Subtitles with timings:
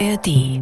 [0.00, 0.60] ARD.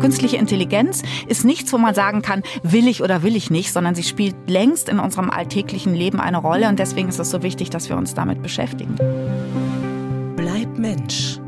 [0.00, 3.94] Künstliche Intelligenz ist nichts, wo man sagen kann, will ich oder will ich nicht, sondern
[3.94, 7.70] sie spielt längst in unserem alltäglichen Leben eine Rolle und deswegen ist es so wichtig,
[7.70, 8.96] dass wir uns damit beschäftigen.
[10.36, 11.40] Bleib Mensch.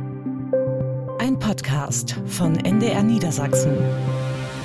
[1.21, 3.73] Ein Podcast von NDR Niedersachsen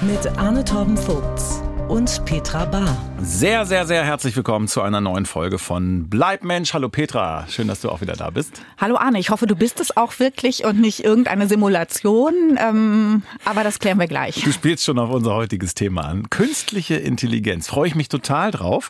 [0.02, 2.98] mit Arne Torben Vogts und Petra Bahr.
[3.22, 6.74] Sehr, sehr, sehr herzlich willkommen zu einer neuen Folge von Bleib Mensch.
[6.74, 8.62] Hallo Petra, schön, dass du auch wieder da bist.
[8.78, 13.64] Hallo Arne, ich hoffe, du bist es auch wirklich und nicht irgendeine Simulation, ähm, aber
[13.64, 14.44] das klären wir gleich.
[14.44, 16.30] Du spielst schon auf unser heutiges Thema an.
[16.30, 17.68] Künstliche Intelligenz.
[17.68, 18.90] Freue ich mich total drauf,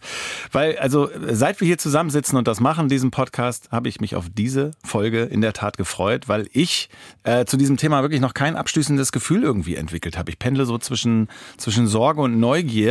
[0.51, 4.25] weil also seit wir hier zusammensitzen und das machen, diesen Podcast, habe ich mich auf
[4.33, 6.89] diese Folge in der Tat gefreut, weil ich
[7.23, 10.31] äh, zu diesem Thema wirklich noch kein abschließendes Gefühl irgendwie entwickelt habe.
[10.31, 12.82] Ich pendle so zwischen, zwischen Sorge und Neugier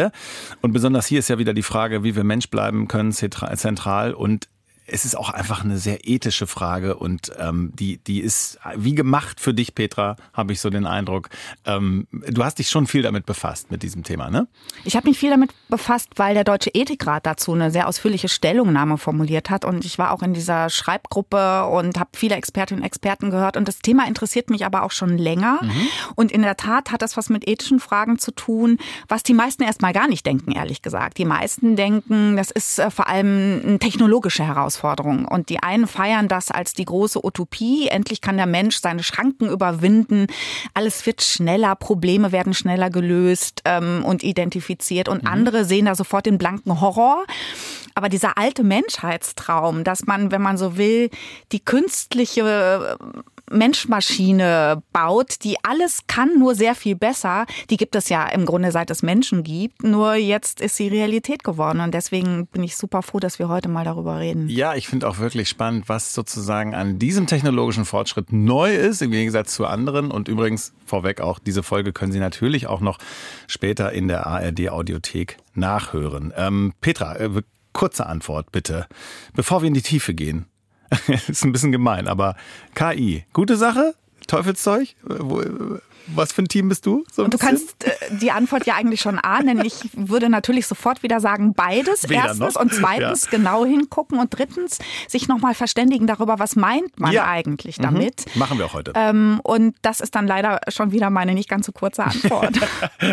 [0.60, 4.14] und besonders hier ist ja ja wieder die Frage, wie wir Mensch bleiben können, zentral.
[4.14, 4.48] Und
[4.86, 9.40] es ist auch einfach eine sehr ethische Frage und ähm, die, die ist wie gemacht
[9.40, 11.28] für dich, Petra, habe ich so den Eindruck.
[11.64, 14.48] Ähm, du hast dich schon viel damit befasst, mit diesem Thema, ne?
[14.84, 18.98] Ich habe mich viel damit befasst, weil der Deutsche Ethikrat dazu eine sehr ausführliche Stellungnahme
[18.98, 23.30] formuliert hat und ich war auch in dieser Schreibgruppe und habe viele Expertinnen und Experten
[23.30, 25.88] gehört und das Thema interessiert mich aber auch schon länger mhm.
[26.16, 29.62] und in der Tat hat das was mit ethischen Fragen zu tun, was die meisten
[29.62, 31.18] erstmal gar nicht denken, ehrlich gesagt.
[31.18, 34.72] Die meisten denken, das ist äh, vor allem eine technologische Herausforderung.
[34.82, 35.26] Herausforderung.
[35.26, 37.88] Und die einen feiern das als die große Utopie.
[37.88, 40.26] Endlich kann der Mensch seine Schranken überwinden.
[40.74, 45.08] Alles wird schneller, Probleme werden schneller gelöst ähm, und identifiziert.
[45.08, 45.28] Und mhm.
[45.28, 47.24] andere sehen da sofort den blanken Horror.
[47.94, 51.10] Aber dieser alte Menschheitstraum, dass man, wenn man so will,
[51.52, 52.96] die künstliche
[53.52, 57.46] Menschmaschine baut, die alles kann, nur sehr viel besser.
[57.70, 59.82] Die gibt es ja im Grunde seit es Menschen gibt.
[59.82, 61.80] Nur jetzt ist sie Realität geworden.
[61.80, 64.48] Und deswegen bin ich super froh, dass wir heute mal darüber reden.
[64.48, 69.10] Ja, ich finde auch wirklich spannend, was sozusagen an diesem technologischen Fortschritt neu ist, im
[69.10, 70.10] Gegensatz zu anderen.
[70.10, 72.98] Und übrigens vorweg auch, diese Folge können Sie natürlich auch noch
[73.46, 76.32] später in der ARD Audiothek nachhören.
[76.36, 78.86] Ähm, Petra, äh, kurze Antwort bitte,
[79.34, 80.46] bevor wir in die Tiefe gehen.
[81.28, 82.36] ist ein bisschen gemein, aber
[82.74, 83.94] KI, gute Sache?
[84.26, 84.94] Teufelszeug?
[86.08, 87.04] Was für ein Team bist du?
[87.12, 87.90] So du kannst äh,
[88.20, 89.64] die Antwort ja eigentlich schon ahnen.
[89.64, 92.08] Ich würde natürlich sofort wieder sagen, beides.
[92.08, 92.62] Weder Erstens noch.
[92.62, 93.30] und zweitens ja.
[93.30, 97.26] genau hingucken und drittens sich nochmal verständigen darüber, was meint man ja.
[97.26, 97.82] eigentlich mhm.
[97.82, 98.24] damit.
[98.34, 98.38] Mhm.
[98.38, 98.92] Machen wir auch heute.
[98.94, 102.58] Ähm, und das ist dann leider schon wieder meine nicht ganz so kurze Antwort.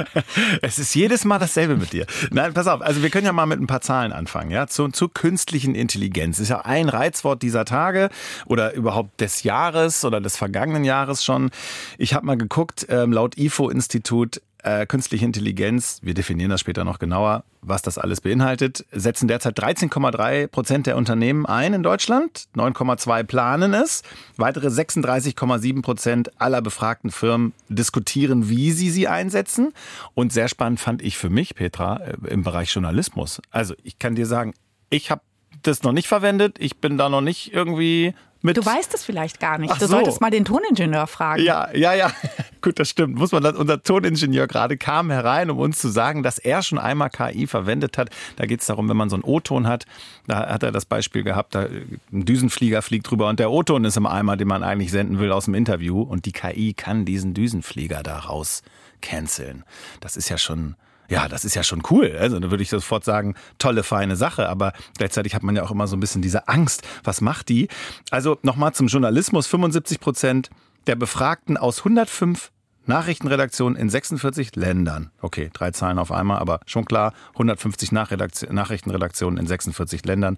[0.62, 2.06] es ist jedes Mal dasselbe mit dir.
[2.32, 2.82] Nein, pass auf.
[2.82, 4.52] Also wir können ja mal mit ein paar Zahlen anfangen.
[4.52, 6.40] Ja, zu, zu künstlichen Intelligenz.
[6.40, 8.10] Ist ja ein Reizwort dieser Tage
[8.46, 11.52] oder überhaupt des Jahres oder des vergangenen Jahres schon.
[11.98, 17.00] Ich habe mal geguckt, ähm, laut IFO-Institut äh, künstliche Intelligenz, wir definieren das später noch
[17.00, 23.24] genauer, was das alles beinhaltet, setzen derzeit 13,3 Prozent der Unternehmen ein in Deutschland, 9,2
[23.24, 24.04] planen es,
[24.38, 29.74] weitere 36,7 Prozent aller befragten Firmen diskutieren, wie sie sie einsetzen.
[30.14, 33.42] Und sehr spannend fand ich für mich, Petra, äh, im Bereich Journalismus.
[33.52, 34.54] Also ich kann dir sagen,
[34.90, 35.22] ich habe
[35.62, 36.58] das noch nicht verwendet.
[36.60, 38.58] Ich bin da noch nicht irgendwie mit.
[38.58, 39.72] Du weißt es vielleicht gar nicht.
[39.72, 39.92] Ach du so.
[39.92, 41.44] solltest mal den Toningenieur fragen.
[41.44, 42.12] Ja, ja, ja.
[42.62, 43.16] Gut, das stimmt.
[43.16, 47.10] Muss man, unser Toningenieur gerade kam herein, um uns zu sagen, dass er schon einmal
[47.10, 48.10] KI verwendet hat.
[48.36, 49.86] Da geht es darum, wenn man so einen O-Ton hat,
[50.28, 53.98] da hat er das Beispiel gehabt, da ein Düsenflieger fliegt drüber und der O-Ton ist
[53.98, 57.34] im Eimer, den man eigentlich senden will aus dem Interview und die KI kann diesen
[57.34, 58.62] Düsenflieger daraus
[59.02, 59.64] canceln.
[60.02, 60.76] Das ist ja schon
[61.10, 62.16] ja, das ist ja schon cool.
[62.20, 64.48] Also da würde ich sofort sagen, tolle, feine Sache.
[64.48, 66.88] Aber gleichzeitig hat man ja auch immer so ein bisschen diese Angst.
[67.04, 67.68] Was macht die?
[68.12, 69.48] Also nochmal zum Journalismus.
[69.48, 70.50] 75 Prozent
[70.88, 72.52] der Befragten aus 105
[72.86, 75.12] Nachrichtenredaktionen in 46 Ländern.
[75.22, 80.38] Okay, drei Zahlen auf einmal, aber schon klar, 150 Nachrichtenredaktionen in 46 Ländern.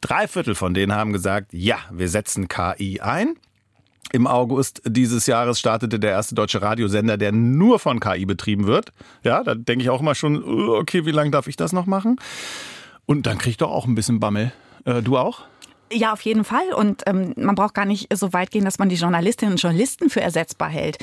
[0.00, 3.36] Drei Viertel von denen haben gesagt, ja, wir setzen KI ein.
[4.12, 8.92] Im August dieses Jahres startete der erste deutsche Radiosender, der nur von KI betrieben wird.
[9.22, 11.86] Ja, da denke ich auch immer schon, uh, okay, wie lange darf ich das noch
[11.86, 12.16] machen?
[13.04, 14.52] Und dann kriege ich doch auch ein bisschen Bammel.
[14.84, 15.42] Äh, du auch?
[15.92, 16.72] Ja, auf jeden Fall.
[16.74, 20.10] Und ähm, man braucht gar nicht so weit gehen, dass man die Journalistinnen und Journalisten
[20.10, 20.98] für ersetzbar hält.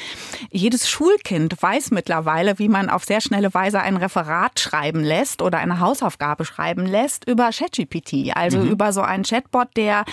[0.52, 5.60] Jedes Schulkind weiß mittlerweile, wie man auf sehr schnelle Weise ein Referat schreiben lässt oder
[5.60, 8.36] eine Hausaufgabe schreiben lässt über ChatGPT.
[8.36, 8.72] Also mhm.
[8.72, 10.04] über so einen Chatbot, der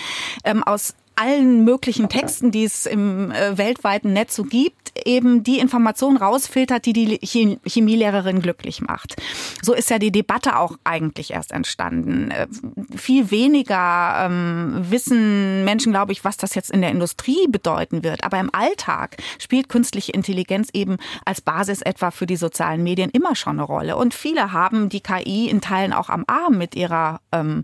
[0.45, 5.59] ähm, aus allen möglichen Texten, die es im äh, weltweiten Netz so gibt, eben die
[5.59, 7.19] Information rausfiltert, die die
[7.65, 9.15] Chemielehrerin glücklich macht.
[9.61, 12.31] So ist ja die Debatte auch eigentlich erst entstanden.
[12.31, 12.47] Äh,
[12.95, 18.23] viel weniger ähm, wissen Menschen, glaube ich, was das jetzt in der Industrie bedeuten wird.
[18.23, 23.35] Aber im Alltag spielt künstliche Intelligenz eben als Basis etwa für die sozialen Medien immer
[23.35, 23.95] schon eine Rolle.
[23.95, 27.63] Und viele haben die KI in Teilen auch am Arm mit ihrer ähm,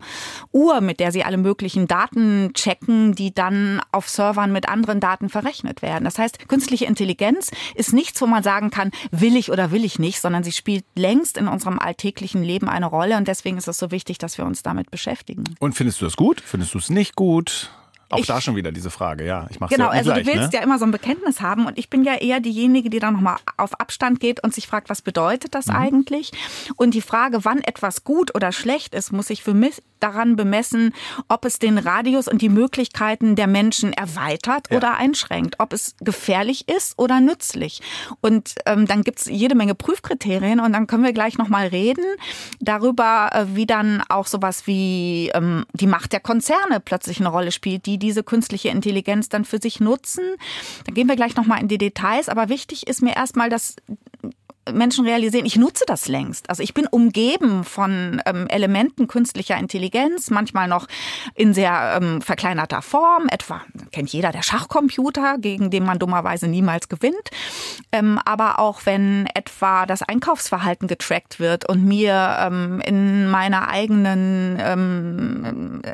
[0.51, 5.00] Uhr, mit der sie alle möglichen Daten checken, die dann dann auf Servern mit anderen
[5.00, 6.04] Daten verrechnet werden.
[6.04, 10.00] Das heißt, künstliche Intelligenz ist nichts, wo man sagen kann, will ich oder will ich
[10.00, 13.78] nicht, sondern sie spielt längst in unserem alltäglichen Leben eine Rolle und deswegen ist es
[13.78, 15.44] so wichtig, dass wir uns damit beschäftigen.
[15.60, 16.42] Und findest du das gut?
[16.42, 17.72] Findest du es nicht gut?
[18.09, 19.48] Auch ich, da schon wieder diese Frage, ja.
[19.50, 20.59] Ich mach's genau, ja also gleich, du willst ne?
[20.59, 23.38] ja immer so ein Bekenntnis haben und ich bin ja eher diejenige, die dann nochmal
[23.57, 25.75] auf Abstand geht und sich fragt, was bedeutet das mhm.
[25.75, 26.31] eigentlich?
[26.77, 30.94] Und die Frage, wann etwas gut oder schlecht ist, muss ich für mich daran bemessen,
[31.27, 34.77] ob es den Radius und die Möglichkeiten der Menschen erweitert ja.
[34.77, 37.81] oder einschränkt, ob es gefährlich ist oder nützlich.
[38.21, 42.06] Und ähm, dann gibt's jede Menge Prüfkriterien und dann können wir gleich nochmal reden
[42.60, 47.51] darüber, äh, wie dann auch sowas wie ähm, die Macht der Konzerne plötzlich eine Rolle
[47.51, 50.24] spielt, die diese künstliche Intelligenz dann für sich nutzen.
[50.86, 52.30] Da gehen wir gleich nochmal in die Details.
[52.30, 53.76] Aber wichtig ist mir erstmal, dass
[54.74, 56.50] Menschen realisieren, ich nutze das längst.
[56.50, 60.88] Also ich bin umgeben von ähm, Elementen künstlicher Intelligenz, manchmal noch
[61.36, 63.28] in sehr ähm, verkleinerter Form.
[63.30, 63.62] Etwa
[63.92, 67.16] kennt jeder der Schachcomputer, gegen den man dummerweise niemals gewinnt.
[67.92, 74.58] Ähm, aber auch wenn etwa das Einkaufsverhalten getrackt wird und mir ähm, in meiner eigenen
[74.60, 75.94] ähm, äh,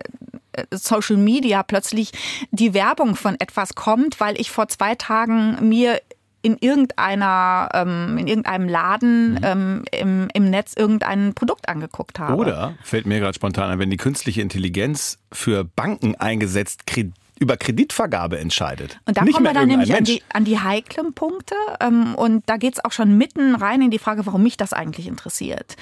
[0.72, 2.12] Social Media plötzlich
[2.52, 6.00] die Werbung von etwas kommt, weil ich vor zwei Tagen mir
[6.44, 9.40] in irgendeiner, ähm, in irgendeinem Laden mhm.
[9.44, 12.36] ähm, im, im Netz irgendein Produkt angeguckt habe.
[12.36, 17.58] Oder, fällt mir gerade spontan ein, wenn die künstliche Intelligenz für Banken eingesetzt Kredit über
[17.58, 19.00] Kreditvergabe entscheidet.
[19.06, 21.56] Und da Nicht kommen wir dann nämlich an die, an die heiklen Punkte.
[21.80, 24.74] Ähm, und da geht es auch schon mitten rein in die Frage, warum mich das
[24.74, 25.76] eigentlich interessiert.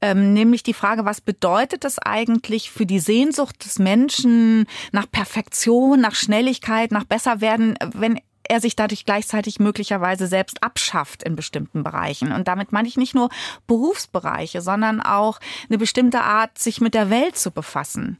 [0.00, 6.00] Ähm, nämlich die Frage, was bedeutet das eigentlich für die Sehnsucht des Menschen nach Perfektion,
[6.00, 8.20] nach Schnelligkeit, nach Besserwerden, wenn
[8.50, 12.32] er sich dadurch gleichzeitig möglicherweise selbst abschafft in bestimmten Bereichen.
[12.32, 13.30] Und damit meine ich nicht nur
[13.68, 15.38] Berufsbereiche, sondern auch
[15.68, 18.18] eine bestimmte Art, sich mit der Welt zu befassen.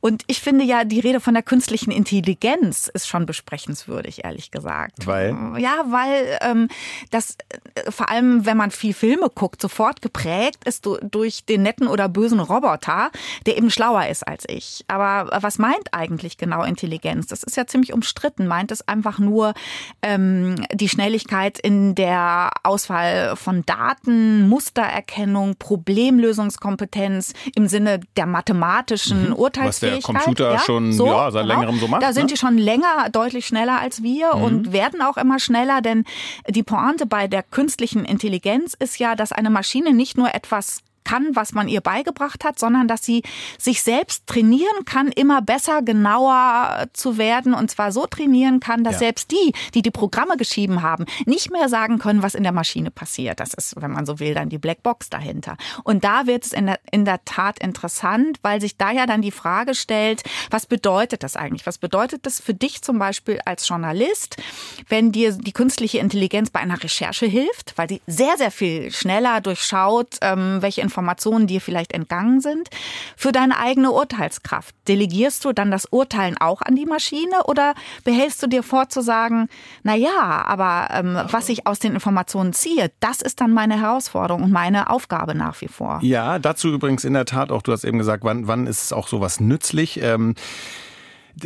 [0.00, 5.06] Und ich finde ja, die Rede von der künstlichen Intelligenz ist schon besprechenswürdig, ehrlich gesagt.
[5.06, 5.36] Weil?
[5.58, 6.68] Ja, weil ähm,
[7.10, 7.36] das
[7.74, 12.08] äh, vor allem, wenn man viel Filme guckt, sofort geprägt ist durch den netten oder
[12.08, 13.10] bösen Roboter,
[13.46, 14.84] der eben schlauer ist als ich.
[14.88, 17.26] Aber was meint eigentlich genau Intelligenz?
[17.26, 18.46] Das ist ja ziemlich umstritten.
[18.46, 19.52] Meint es einfach nur
[20.02, 29.34] ähm, die Schnelligkeit in der Auswahl von Daten, Mustererkennung, Problemlösungskompetenz im Sinne der mathematischen mhm.
[29.34, 29.89] Urteilsfähigkeit?
[29.90, 31.54] Der Computer ja, schon so, ja, seit genau.
[31.54, 32.02] längerem so macht.
[32.02, 32.32] Da sind ne?
[32.32, 34.42] die schon länger deutlich schneller als wir mhm.
[34.42, 36.04] und werden auch immer schneller, denn
[36.48, 41.34] die Pointe bei der künstlichen Intelligenz ist ja, dass eine Maschine nicht nur etwas kann,
[41.34, 43.22] was man ihr beigebracht hat, sondern dass sie
[43.58, 48.94] sich selbst trainieren kann, immer besser, genauer zu werden und zwar so trainieren kann, dass
[48.94, 48.98] ja.
[49.00, 52.90] selbst die, die die Programme geschrieben haben, nicht mehr sagen können, was in der Maschine
[52.90, 53.40] passiert.
[53.40, 55.56] Das ist, wenn man so will, dann die Blackbox dahinter.
[55.84, 59.22] Und da wird es in der, in der Tat interessant, weil sich da ja dann
[59.22, 61.66] die Frage stellt, was bedeutet das eigentlich?
[61.66, 64.36] Was bedeutet das für dich zum Beispiel als Journalist,
[64.88, 69.40] wenn dir die künstliche Intelligenz bei einer Recherche hilft, weil die sehr, sehr viel schneller
[69.40, 72.68] durchschaut, ähm, welche Informationen dir vielleicht entgangen sind,
[73.16, 74.74] für deine eigene Urteilskraft.
[74.88, 79.00] Delegierst du dann das Urteilen auch an die Maschine oder behältst du dir vor zu
[79.00, 79.48] sagen,
[79.84, 84.42] na ja, aber ähm, was ich aus den Informationen ziehe, das ist dann meine Herausforderung
[84.42, 86.00] und meine Aufgabe nach wie vor.
[86.02, 88.92] Ja, dazu übrigens in der Tat auch, du hast eben gesagt, wann, wann ist es
[88.92, 90.02] auch sowas nützlich?
[90.02, 90.34] Ähm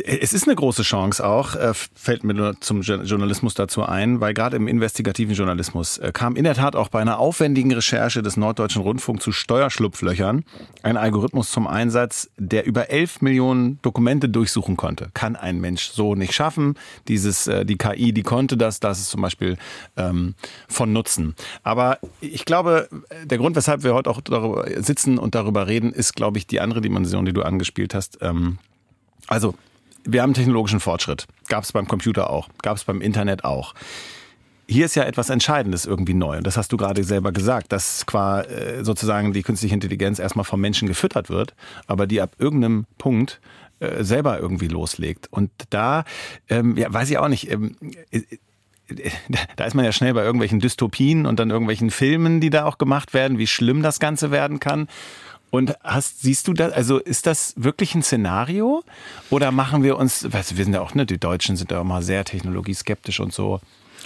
[0.03, 4.33] es ist eine große Chance auch, äh, fällt mir nur zum Journalismus dazu ein, weil
[4.33, 8.37] gerade im investigativen Journalismus äh, kam in der Tat auch bei einer aufwendigen Recherche des
[8.37, 10.43] Norddeutschen Rundfunk zu Steuerschlupflöchern
[10.83, 15.09] ein Algorithmus zum Einsatz, der über 11 Millionen Dokumente durchsuchen konnte.
[15.13, 16.75] Kann ein Mensch so nicht schaffen.
[17.07, 19.57] Dieses, äh, die KI, die konnte das, das ist zum Beispiel
[19.97, 20.35] ähm,
[20.67, 21.35] von Nutzen.
[21.63, 22.89] Aber ich glaube,
[23.23, 26.59] der Grund, weshalb wir heute auch darüber sitzen und darüber reden, ist, glaube ich, die
[26.59, 28.19] andere Dimension, die du angespielt hast.
[28.21, 28.57] Ähm,
[29.27, 29.55] also
[30.05, 31.27] wir haben technologischen Fortschritt.
[31.47, 33.73] Gab es beim Computer auch, gab es beim Internet auch.
[34.67, 36.37] Hier ist ja etwas Entscheidendes irgendwie neu.
[36.37, 40.45] Und das hast du gerade selber gesagt, dass qua äh, sozusagen die künstliche Intelligenz erstmal
[40.45, 41.53] vom Menschen gefüttert wird,
[41.85, 43.41] aber die ab irgendeinem Punkt
[43.79, 45.27] äh, selber irgendwie loslegt.
[45.29, 46.03] Und da,
[46.49, 47.75] ähm, ja, weiß ich auch nicht, ähm,
[48.09, 48.21] äh,
[49.55, 52.77] da ist man ja schnell bei irgendwelchen Dystopien und dann irgendwelchen Filmen, die da auch
[52.77, 54.87] gemacht werden, wie schlimm das Ganze werden kann.
[55.55, 58.83] Und hast, siehst du das, also ist das wirklich ein Szenario?
[59.29, 61.81] Oder machen wir uns, weißt du, wir sind ja auch, ne, die Deutschen sind ja
[61.83, 63.61] mal sehr technologieskeptisch und so.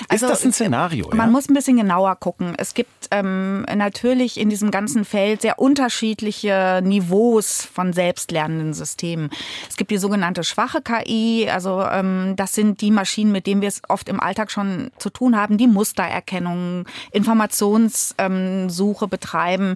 [0.07, 1.09] Also, ist das ein Szenario?
[1.09, 1.27] Man ja?
[1.27, 2.53] muss ein bisschen genauer gucken.
[2.57, 9.29] Es gibt ähm, natürlich in diesem ganzen Feld sehr unterschiedliche Niveaus von selbstlernenden Systemen.
[9.69, 13.67] Es gibt die sogenannte schwache KI, also ähm, das sind die Maschinen, mit denen wir
[13.67, 18.15] es oft im Alltag schon zu tun haben, die Mustererkennung, Informationssuche
[19.05, 19.75] ähm, betreiben.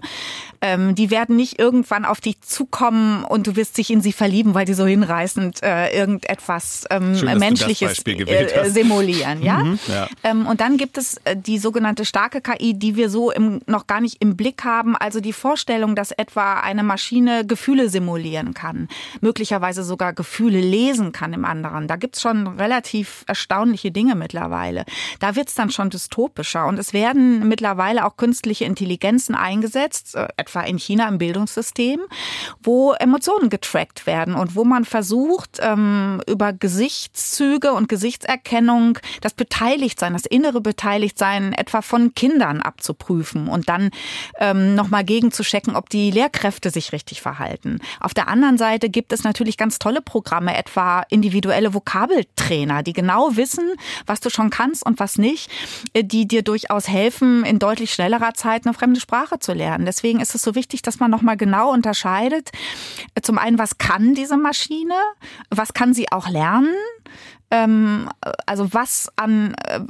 [0.60, 4.54] Ähm, die werden nicht irgendwann auf dich zukommen und du wirst dich in sie verlieben,
[4.54, 9.42] weil die so hinreißend äh, irgendetwas ähm, Schön, Menschliches äh, simulieren.
[9.42, 9.58] Ja?
[9.58, 10.08] Mhm, ja.
[10.22, 13.86] Ähm, und dann gibt es äh, die sogenannte starke KI, die wir so im, noch
[13.86, 14.96] gar nicht im Blick haben.
[14.96, 18.88] Also die Vorstellung, dass etwa eine Maschine Gefühle simulieren kann,
[19.20, 21.88] möglicherweise sogar Gefühle lesen kann im anderen.
[21.88, 24.84] Da gibt's schon relativ erstaunliche Dinge mittlerweile.
[25.20, 26.66] Da wird's dann schon dystopischer.
[26.66, 32.00] Und es werden mittlerweile auch künstliche Intelligenzen eingesetzt, äh, etwa in China im Bildungssystem,
[32.62, 40.03] wo Emotionen getrackt werden und wo man versucht, ähm, über Gesichtszüge und Gesichtserkennung das Beteiligtsein,
[40.12, 43.90] das innere Beteiligtsein etwa von Kindern abzuprüfen und dann
[44.38, 47.80] ähm, nochmal gegenzuchecken, ob die Lehrkräfte sich richtig verhalten.
[48.00, 53.36] Auf der anderen Seite gibt es natürlich ganz tolle Programme, etwa individuelle Vokabeltrainer, die genau
[53.36, 53.72] wissen,
[54.06, 55.50] was du schon kannst und was nicht,
[55.92, 59.86] äh, die dir durchaus helfen, in deutlich schnellerer Zeit eine fremde Sprache zu lernen.
[59.86, 62.50] Deswegen ist es so wichtig, dass man nochmal genau unterscheidet.
[63.14, 64.94] Äh, zum einen, was kann diese Maschine?
[65.50, 66.74] Was kann sie auch lernen?
[67.50, 68.08] Ähm,
[68.46, 69.80] also was an äh,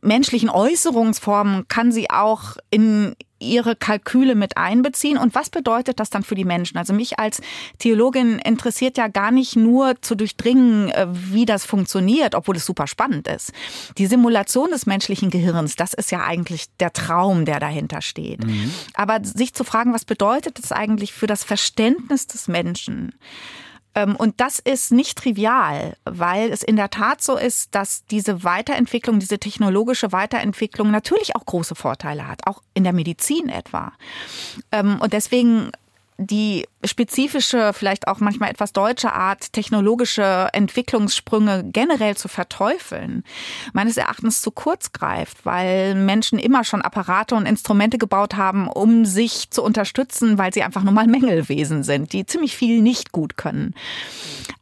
[0.00, 5.18] menschlichen Äußerungsformen kann sie auch in ihre Kalküle mit einbeziehen.
[5.18, 6.78] Und was bedeutet das dann für die Menschen?
[6.78, 7.40] Also mich als
[7.78, 12.86] Theologin interessiert ja gar nicht nur zu durchdringen, äh, wie das funktioniert, obwohl es super
[12.86, 13.52] spannend ist.
[13.98, 18.44] Die Simulation des menschlichen Gehirns, das ist ja eigentlich der Traum, der dahinter steht.
[18.46, 18.72] Mhm.
[18.94, 23.14] Aber sich zu fragen, was bedeutet das eigentlich für das Verständnis des Menschen?
[23.94, 28.44] Ähm, und das ist nicht trivial, weil es in der Tat so ist, dass diese
[28.44, 33.92] Weiterentwicklung, diese technologische Weiterentwicklung natürlich auch große Vorteile hat, auch in der Medizin etwa.
[34.70, 35.72] Ähm, und deswegen
[36.18, 43.24] die spezifische, vielleicht auch manchmal etwas deutsche Art, technologische Entwicklungssprünge generell zu verteufeln,
[43.72, 49.04] meines Erachtens zu kurz greift, weil Menschen immer schon Apparate und Instrumente gebaut haben, um
[49.04, 53.36] sich zu unterstützen, weil sie einfach nur mal Mängelwesen sind, die ziemlich viel nicht gut
[53.36, 53.74] können.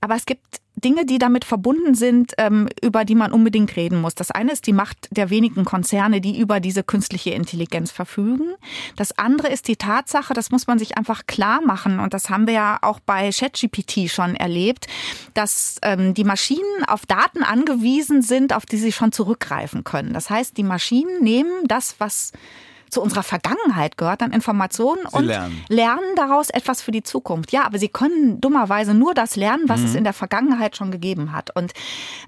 [0.00, 4.14] Aber es gibt Dinge, die damit verbunden sind, ähm, über die man unbedingt reden muss.
[4.14, 8.54] Das eine ist die Macht der wenigen Konzerne, die über diese künstliche Intelligenz verfügen.
[8.96, 12.46] Das andere ist die Tatsache, das muss man sich einfach klar machen, und das haben
[12.46, 14.86] wir ja auch bei ChatGPT schon erlebt,
[15.34, 20.12] dass ähm, die Maschinen auf Daten angewiesen sind, auf die sie schon zurückgreifen können.
[20.12, 22.32] Das heißt, die Maschinen nehmen das, was
[22.90, 25.64] zu unserer Vergangenheit gehört, an Informationen sie und lernen.
[25.68, 27.52] lernen daraus etwas für die Zukunft.
[27.52, 29.86] Ja, aber sie können dummerweise nur das lernen, was mhm.
[29.86, 31.54] es in der Vergangenheit schon gegeben hat.
[31.54, 31.72] Und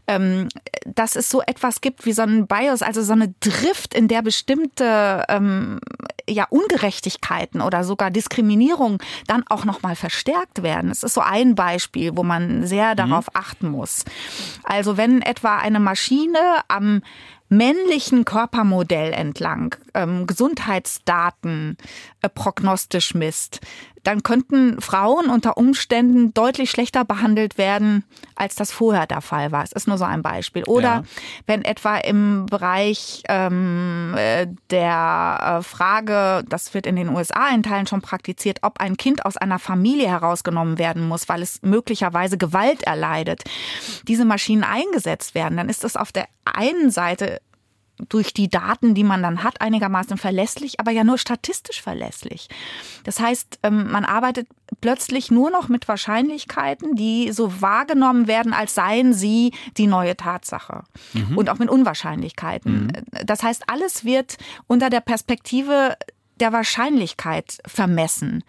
[0.07, 0.49] ähm,
[0.87, 4.23] dass es so etwas gibt wie so ein Bias, also so eine Drift, in der
[4.23, 5.81] bestimmte ähm,
[6.29, 10.91] ja Ungerechtigkeiten oder sogar Diskriminierung dann auch noch mal verstärkt werden.
[10.91, 12.97] Es ist so ein Beispiel, wo man sehr mhm.
[12.97, 13.41] darauf mhm.
[13.41, 14.05] achten muss.
[14.65, 16.39] Also wenn etwa eine Maschine
[16.69, 17.03] am
[17.53, 21.77] männlichen Körpermodell entlang ähm, Gesundheitsdaten
[22.23, 23.61] äh, prognostisch misst,
[24.03, 28.05] dann könnten Frauen unter Umständen deutlich schlechter behandelt werden,
[28.35, 29.63] als das vorher der Fall war.
[29.63, 30.65] Es ist nur so ein Beispiel.
[30.65, 31.03] Oder ja.
[31.47, 37.63] wenn etwa im Bereich ähm, äh, der äh, Frage, das wird in den USA in
[37.63, 42.37] Teilen schon praktiziert, ob ein Kind aus einer Familie herausgenommen werden muss, weil es möglicherweise
[42.39, 43.45] Gewalt erleidet,
[44.09, 47.41] diese Maschinen eingesetzt werden, dann ist das auf der einen Seite
[48.09, 52.49] durch die Daten, die man dann hat, einigermaßen verlässlich, aber ja nur statistisch verlässlich.
[53.05, 54.49] Das heißt, ähm, man arbeitet
[54.81, 60.85] plötzlich nur noch mit Wahrscheinlichkeiten, die so wahrgenommen werden, als seien sie die neue Tatsache.
[61.13, 61.37] Mhm.
[61.37, 62.87] Und auch mit Unwahrscheinlichkeiten.
[62.87, 63.27] Mhm.
[63.27, 65.97] Das heißt, alles wird unter der Perspektive
[66.41, 68.43] der Wahrscheinlichkeit vermessen.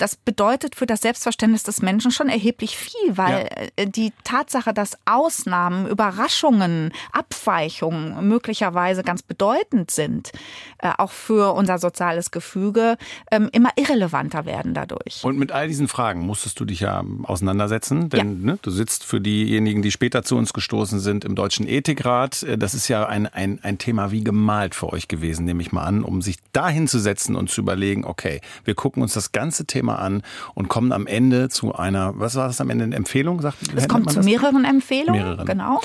[0.00, 3.66] Das bedeutet für das Selbstverständnis des Menschen schon erheblich viel, weil ja.
[3.76, 10.32] Äh, die Tatsache, dass Ausnahmen, Überraschungen, Abweichungen möglicherweise ganz bedeutend sind,
[10.78, 12.96] äh, auch für unser soziales Gefüge,
[13.30, 15.22] ähm, immer irrelevanter werden dadurch.
[15.22, 18.52] Und mit all diesen Fragen musstest du dich ja auseinandersetzen, denn ja.
[18.52, 22.42] ne, du sitzt für diejenigen, die später zu uns gestoßen sind, im Deutschen Ethikrat.
[22.42, 25.72] Äh, das ist ja ein, ein, ein Thema wie gemalt für euch gewesen, nehme ich
[25.72, 29.32] mal an, um sich dahin zu setzen und zu überlegen, okay, wir gucken uns das
[29.32, 30.22] ganze Thema Thema an
[30.54, 33.40] und kommen am Ende zu einer, was war das am Ende, eine Empfehlung?
[33.40, 35.46] Sagt, es kommt zu mehreren Empfehlungen, mehreren.
[35.46, 35.80] genau.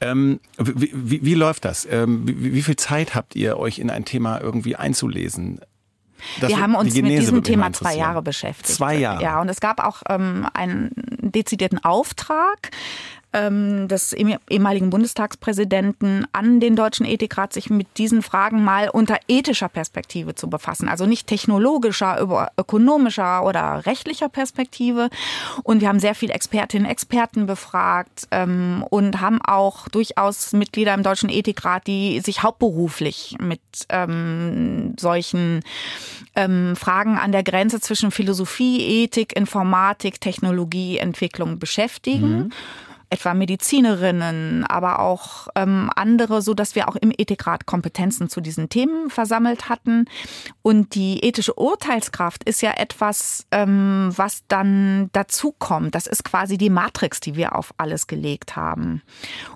[0.00, 1.86] Ähm, wie, wie, wie, läuft das?
[1.88, 5.60] Ähm, wie, wie viel Zeit habt ihr, euch in ein Thema irgendwie einzulesen?
[6.40, 8.68] Das wir haben uns die mit diesem Thema zwei Jahre beschäftigt.
[8.68, 9.22] Zwei Jahre.
[9.22, 10.90] Ja, und es gab auch ähm, einen
[11.20, 12.70] dezidierten Auftrag
[13.32, 19.68] ähm, des ehemaligen Bundestagspräsidenten an den Deutschen Ethikrat, sich mit diesen Fragen mal unter ethischer
[19.68, 20.88] Perspektive zu befassen.
[20.88, 25.08] Also nicht technologischer, über ökonomischer oder rechtlicher Perspektive.
[25.62, 31.02] Und wir haben sehr viele Expertinnen Experten befragt ähm, und haben auch durchaus Mitglieder im
[31.02, 35.60] Deutschen Ethikrat, die sich hauptberuflich mit ähm, solchen
[36.36, 42.38] ähm, Fragen an der Grenze zwischen Philosophie, Ethik, Informatik, Technologie, Entwicklung beschäftigen.
[42.38, 42.52] Mhm
[43.12, 48.70] etwa Medizinerinnen, aber auch ähm, andere, so dass wir auch im Ethikrat Kompetenzen zu diesen
[48.70, 50.06] Themen versammelt hatten.
[50.62, 55.94] Und die ethische Urteilskraft ist ja etwas, ähm, was dann dazukommt.
[55.94, 59.02] Das ist quasi die Matrix, die wir auf alles gelegt haben.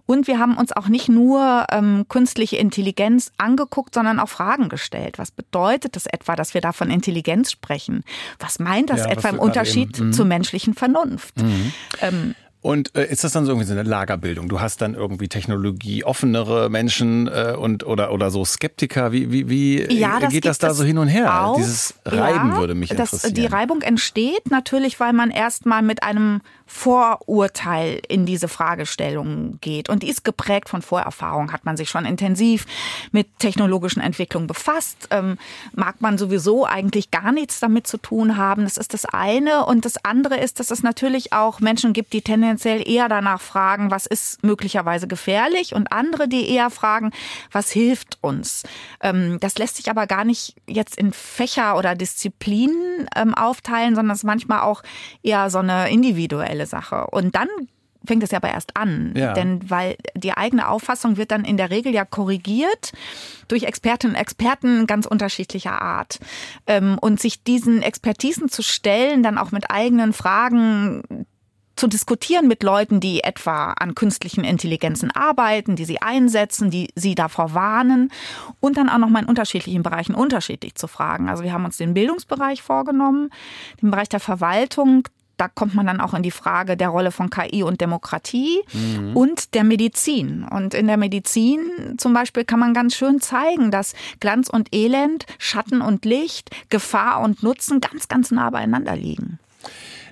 [0.04, 5.18] Und wir haben uns auch nicht nur ähm, künstliche Intelligenz angeguckt, sondern auch Fragen gestellt.
[5.18, 8.04] Was bedeutet das etwa, dass wir da von Intelligenz sprechen?
[8.38, 10.12] Was meint das ja, etwa im Unterschied eben, mhm.
[10.12, 11.40] zur menschlichen Vernunft?
[11.40, 11.72] Mhm.
[12.02, 12.34] Ähm,
[12.66, 14.49] und äh, ist das dann so irgendwie so eine Lagerbildung?
[14.49, 19.12] Du hast dann irgendwie Technologie offenere Menschen äh, und oder oder so Skeptiker.
[19.12, 21.44] Wie wie wie ja, das geht das da so hin und her?
[21.44, 21.56] Auch.
[21.58, 23.20] Dieses Reiben ja, würde mich interessieren.
[23.23, 29.88] Das, die Reibung entsteht natürlich, weil man erstmal mit einem Vorurteil in diese Fragestellung geht.
[29.88, 31.52] Und die ist geprägt von Vorerfahrung.
[31.52, 32.66] Hat man sich schon intensiv
[33.12, 35.08] mit technologischen Entwicklungen befasst?
[35.11, 35.38] Ähm,
[35.73, 38.64] mag man sowieso eigentlich gar nichts damit zu tun haben?
[38.64, 39.64] Das ist das eine.
[39.64, 43.92] Und das andere ist, dass es natürlich auch Menschen gibt, die tendenziell eher danach fragen,
[43.92, 45.73] was ist möglicherweise gefährlich?
[45.73, 47.12] Und andere, die eher fragen,
[47.52, 48.64] was hilft uns?
[49.00, 54.14] Ähm, das lässt sich aber gar nicht jetzt in Fächer oder Disziplinen ähm, aufteilen, sondern
[54.14, 54.82] es ist manchmal auch
[55.23, 57.06] eher so eine individuelle individuelle Sache.
[57.10, 57.48] Und dann
[58.04, 59.14] fängt es ja aber erst an.
[59.16, 59.32] Ja.
[59.32, 62.92] Denn weil die eigene Auffassung wird dann in der Regel ja korrigiert
[63.48, 66.20] durch Expertinnen und Experten ganz unterschiedlicher Art.
[66.66, 71.26] Ähm, und sich diesen Expertisen zu stellen, dann auch mit eigenen Fragen
[71.76, 77.14] zu diskutieren mit Leuten, die etwa an künstlichen Intelligenzen arbeiten, die sie einsetzen, die sie
[77.14, 78.10] davor warnen
[78.60, 81.28] und dann auch noch mal in unterschiedlichen Bereichen unterschiedlich zu fragen.
[81.28, 83.28] Also wir haben uns den Bildungsbereich vorgenommen,
[83.82, 87.30] den Bereich der Verwaltung, da kommt man dann auch in die Frage der Rolle von
[87.30, 89.16] KI und Demokratie mhm.
[89.16, 90.44] und der Medizin.
[90.44, 95.26] Und in der Medizin zum Beispiel kann man ganz schön zeigen, dass Glanz und Elend,
[95.38, 99.38] Schatten und Licht, Gefahr und Nutzen ganz, ganz nah beieinander liegen.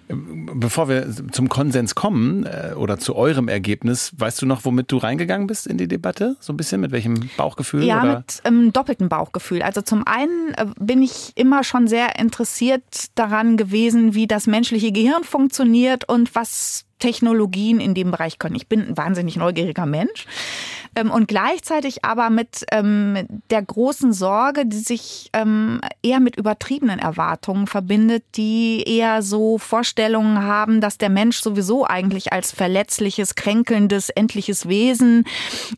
[0.09, 4.99] Bevor wir zum Konsens kommen äh, oder zu eurem Ergebnis, weißt du noch, womit du
[4.99, 6.37] reingegangen bist in die Debatte?
[6.41, 7.85] So ein bisschen mit welchem Bauchgefühl?
[7.85, 8.17] Ja, oder?
[8.19, 9.63] mit ähm, doppeltem Bauchgefühl.
[9.63, 12.83] Also zum einen äh, bin ich immer schon sehr interessiert
[13.15, 18.55] daran gewesen, wie das menschliche Gehirn funktioniert und was Technologien in dem Bereich können.
[18.55, 20.27] Ich bin ein wahnsinnig neugieriger Mensch
[20.97, 26.99] ähm, und gleichzeitig aber mit ähm, der großen Sorge, die sich ähm, eher mit übertriebenen
[26.99, 34.11] Erwartungen verbindet, die eher so Vorstellungen haben, dass der Mensch sowieso eigentlich als verletzliches, kränkelndes,
[34.11, 35.25] endliches Wesen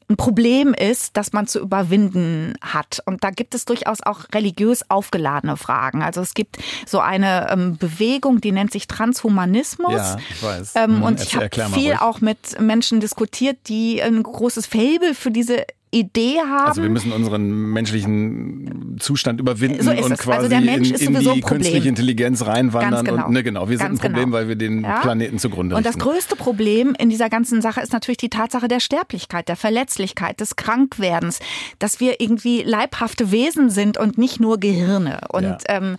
[0.08, 3.02] ein Problem ist, das man zu überwinden hat.
[3.06, 6.02] Und da gibt es durchaus auch religiös aufgeladene Fragen.
[6.02, 9.92] Also es gibt so eine ähm, Bewegung, die nennt sich Transhumanismus.
[9.92, 10.72] Ja, ich weiß.
[10.76, 12.00] Ähm, mhm, und ich habe viel ruhig.
[12.00, 16.68] auch mit Menschen diskutiert, die ein großes Fable Faible für diese Idee haben.
[16.68, 21.40] Also wir müssen unseren menschlichen Zustand überwinden so und also quasi also in, in, die
[21.40, 23.04] künstliche Intelligenz reinwandern.
[23.04, 23.26] Genau.
[23.26, 24.36] Und, ne, genau, wir Ganz sind ein Problem, genau.
[24.36, 25.00] weil wir den ja?
[25.00, 25.88] Planeten zugrunde richten.
[25.88, 29.56] Und das größte Problem in dieser ganzen Sache ist natürlich die Tatsache der Sterblichkeit, der
[29.56, 31.38] Verletzlichkeit, des Krankwerdens,
[31.78, 35.20] dass wir irgendwie leibhafte Wesen sind und nicht nur Gehirne.
[35.30, 35.58] Und ja.
[35.68, 35.96] ähm,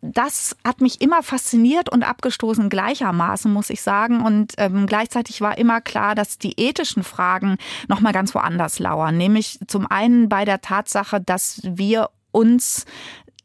[0.00, 4.20] das hat mich immer fasziniert und abgestoßen gleichermaßen, muss ich sagen.
[4.24, 7.56] Und ähm, gleichzeitig war immer klar, dass die ethischen Fragen
[7.88, 9.16] noch mal ganz woanders lauern.
[9.16, 12.84] Nämlich zum einen bei der Tatsache, dass wir uns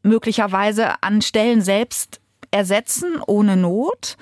[0.02, 2.20] möglicherweise an Stellen selbst
[2.52, 4.16] ersetzen ohne Not.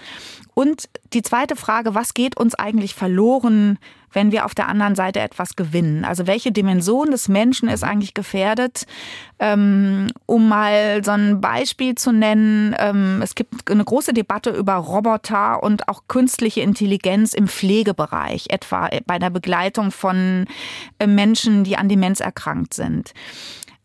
[0.55, 3.79] Und die zweite Frage, was geht uns eigentlich verloren,
[4.13, 6.05] wenn wir auf der anderen Seite etwas gewinnen?
[6.05, 8.87] Also welche Dimension des Menschen ist eigentlich gefährdet?
[9.39, 14.75] Ähm, um mal so ein Beispiel zu nennen, ähm, es gibt eine große Debatte über
[14.75, 20.47] Roboter und auch künstliche Intelligenz im Pflegebereich, etwa bei der Begleitung von
[20.99, 23.15] äh, Menschen, die an Demenz erkrankt sind.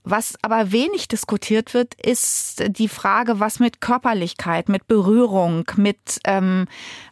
[0.09, 6.65] Was aber wenig diskutiert wird, ist die Frage, was mit Körperlichkeit, mit Berührung, mit ähm,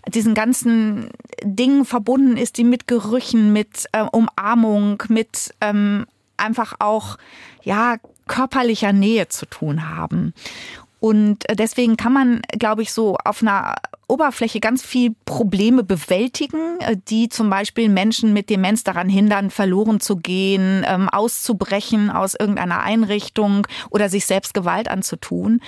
[0.08, 1.10] diesen ganzen
[1.44, 6.06] Dingen verbunden ist, die mit Gerüchen, mit äh, Umarmung, mit ähm,
[6.38, 7.18] einfach auch
[7.64, 10.34] ja körperlicher Nähe zu tun haben.
[11.06, 13.76] Und deswegen kann man, glaube ich, so auf einer
[14.08, 20.00] Oberfläche ganz viel Probleme bewältigen, äh, die zum Beispiel Menschen mit Demenz daran hindern, verloren
[20.00, 25.62] zu gehen, ähm, auszubrechen aus irgendeiner Einrichtung oder sich selbst Gewalt anzutun.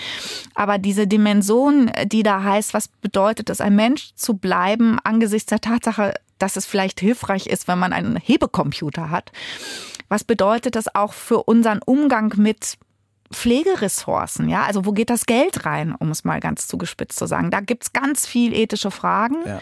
[0.56, 5.62] Aber diese Dimension, die da heißt, was bedeutet es, ein Mensch zu bleiben angesichts der
[5.62, 9.32] Tatsache, dass es vielleicht hilfreich ist, wenn man einen Hebecomputer hat.
[10.10, 12.80] Was bedeutet das auch für unseren Umgang mit
[13.32, 17.52] Pflegeressourcen, ja, also wo geht das Geld rein, um es mal ganz zugespitzt zu sagen.
[17.52, 19.38] Da gibt's ganz viel ethische Fragen.
[19.46, 19.62] Ja.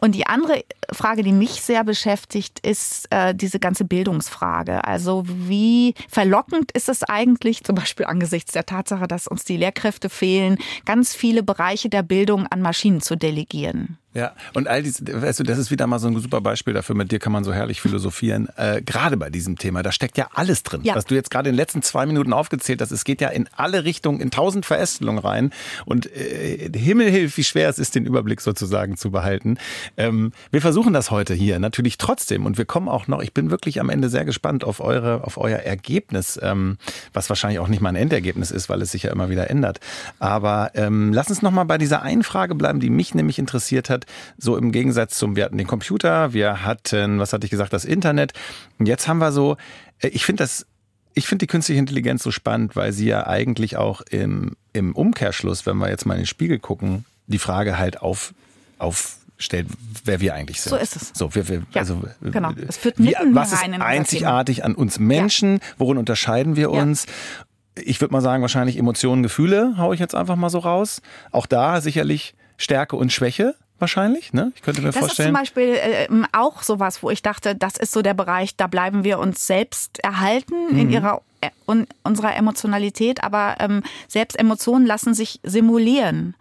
[0.00, 4.84] Und die andere Frage, die mich sehr beschäftigt, ist äh, diese ganze Bildungsfrage.
[4.84, 10.10] Also wie verlockend ist es eigentlich, zum Beispiel angesichts der Tatsache, dass uns die Lehrkräfte
[10.10, 13.98] fehlen, ganz viele Bereiche der Bildung an Maschinen zu delegieren?
[14.14, 16.94] Ja, und all diese, weißt du, das ist wieder mal so ein super Beispiel dafür,
[16.94, 19.82] mit dir kann man so herrlich philosophieren, äh, gerade bei diesem Thema.
[19.82, 20.94] Da steckt ja alles drin, ja.
[20.94, 22.92] was du jetzt gerade in den letzten zwei Minuten aufgezählt hast.
[22.92, 25.50] Es geht ja in alle Richtungen, in tausend Verästelungen rein.
[25.84, 29.58] Und äh, Himmel hilft, wie schwer es ist, den Überblick sozusagen zu behalten.
[29.96, 33.50] Ähm, wir versuchen das heute hier natürlich trotzdem und wir kommen auch noch, ich bin
[33.50, 36.78] wirklich am Ende sehr gespannt auf eure, auf euer Ergebnis, ähm,
[37.12, 39.80] was wahrscheinlich auch nicht mal ein Endergebnis ist, weil es sich ja immer wieder ändert.
[40.20, 43.90] Aber ähm, lass uns noch mal bei dieser einen Frage bleiben, die mich nämlich interessiert
[43.90, 44.03] hat
[44.38, 47.84] so im Gegensatz zum, wir hatten den Computer, wir hatten, was hatte ich gesagt, das
[47.84, 48.32] Internet.
[48.78, 49.56] Und jetzt haben wir so,
[50.00, 50.66] äh, ich finde das
[51.14, 55.64] ich finde die künstliche Intelligenz so spannend, weil sie ja eigentlich auch im, im Umkehrschluss,
[55.64, 58.34] wenn wir jetzt mal in den Spiegel gucken, die Frage halt auf,
[58.78, 59.68] aufstellt,
[60.04, 60.70] wer wir eigentlich sind.
[60.70, 61.12] So ist es.
[61.14, 62.52] So, wir, wir, ja, also, genau.
[62.66, 65.60] Es führt mitten was ist einzigartig an uns Menschen?
[65.78, 67.06] Worin unterscheiden wir uns?
[67.06, 67.82] Ja.
[67.84, 71.00] Ich würde mal sagen, wahrscheinlich Emotionen, Gefühle, haue ich jetzt einfach mal so raus.
[71.32, 74.52] Auch da sicherlich Stärke und Schwäche wahrscheinlich, ne?
[74.54, 75.34] Ich könnte mir das vorstellen.
[75.34, 78.56] Das ist zum Beispiel äh, auch sowas, wo ich dachte, das ist so der Bereich,
[78.56, 80.78] da bleiben wir uns selbst erhalten mhm.
[80.78, 86.34] in ihrer äh, und unserer Emotionalität, aber ähm, selbst Emotionen lassen sich simulieren.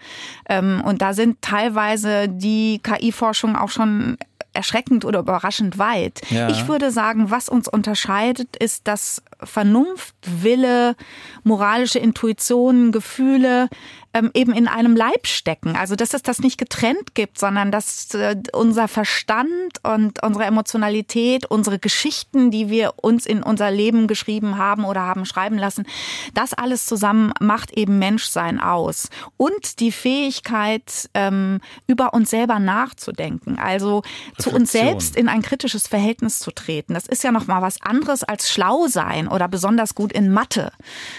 [0.47, 4.17] Ähm, und da sind teilweise die KI-Forschung auch schon
[4.53, 6.21] erschreckend oder überraschend weit.
[6.29, 6.47] Ja.
[6.49, 10.95] Ich würde sagen, was uns unterscheidet, ist, dass Vernunft, Wille,
[11.43, 13.67] moralische Intuition, Gefühle
[14.13, 15.75] ähm, eben in einem Leib stecken.
[15.75, 21.45] Also dass es das nicht getrennt gibt, sondern dass äh, unser Verstand und unsere Emotionalität,
[21.47, 25.85] unsere Geschichten, die wir uns in unser Leben geschrieben haben oder haben schreiben lassen,
[26.33, 29.09] das alles zusammen macht eben Menschsein aus.
[29.37, 34.03] Und die Fähigkeit, ähm, über uns selber nachzudenken, also
[34.37, 36.93] zu uns selbst in ein kritisches Verhältnis zu treten.
[36.93, 40.71] Das ist ja noch mal was anderes als schlau sein oder besonders gut in Mathe.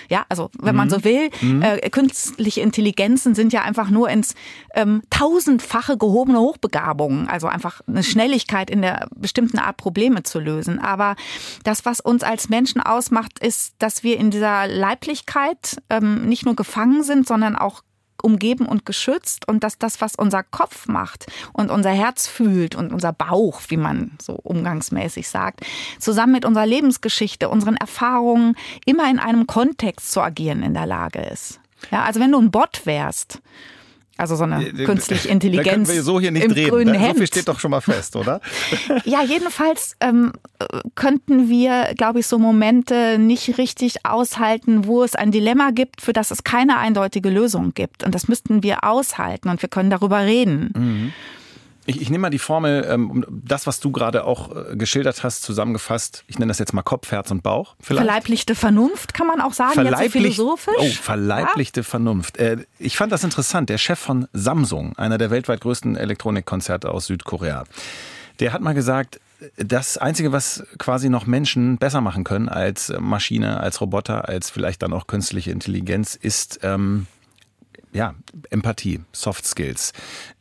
[0.08, 0.76] Ja, also wenn mhm.
[0.76, 1.62] man so will, mhm.
[1.62, 4.34] äh, künstliche Intelligenz Intelligenzen sind ja einfach nur ins
[4.74, 10.78] ähm, tausendfache gehobene Hochbegabungen, also einfach eine Schnelligkeit in der bestimmten Art Probleme zu lösen.
[10.78, 11.16] Aber
[11.62, 16.56] das, was uns als Menschen ausmacht, ist, dass wir in dieser Leiblichkeit ähm, nicht nur
[16.56, 17.80] gefangen sind, sondern auch
[18.22, 22.92] umgeben und geschützt und dass das, was unser Kopf macht und unser Herz fühlt und
[22.92, 25.60] unser Bauch, wie man so umgangsmäßig sagt,
[25.98, 31.20] zusammen mit unserer Lebensgeschichte, unseren Erfahrungen immer in einem Kontext zu agieren in der Lage
[31.20, 31.60] ist.
[31.90, 33.40] Ja, also wenn du ein Bot wärst,
[34.16, 35.64] also so eine künstliche Intelligenz.
[35.64, 36.70] Da können wir so hier nicht im reden.
[36.70, 36.98] Grünen ne?
[36.98, 37.14] Hemd.
[37.14, 38.40] So viel steht doch schon mal fest, oder?
[39.04, 40.32] ja, jedenfalls ähm,
[40.94, 46.12] könnten wir, glaube ich, so Momente nicht richtig aushalten, wo es ein Dilemma gibt, für
[46.12, 48.04] das es keine eindeutige Lösung gibt.
[48.04, 50.72] Und das müssten wir aushalten und wir können darüber reden.
[50.76, 51.12] Mhm.
[51.86, 55.42] Ich, ich nehme mal die Formel, ähm, das, was du gerade auch äh, geschildert hast,
[55.42, 56.24] zusammengefasst.
[56.26, 57.76] Ich nenne das jetzt mal Kopf, Herz und Bauch.
[57.80, 58.06] Vielleicht.
[58.06, 60.98] Verleiblichte Vernunft kann man auch sagen, Verleiblich, jetzt so philosophisch.
[60.98, 61.84] Oh, verleiblichte ja?
[61.84, 62.38] Vernunft.
[62.38, 63.68] Äh, ich fand das interessant.
[63.68, 67.64] Der Chef von Samsung, einer der weltweit größten Elektronikkonzerte aus Südkorea,
[68.40, 69.20] der hat mal gesagt,
[69.56, 74.82] das Einzige, was quasi noch Menschen besser machen können als Maschine, als Roboter, als vielleicht
[74.82, 77.06] dann auch künstliche Intelligenz, ist ähm,
[77.92, 78.14] ja
[78.50, 79.92] Empathie, Soft Skills.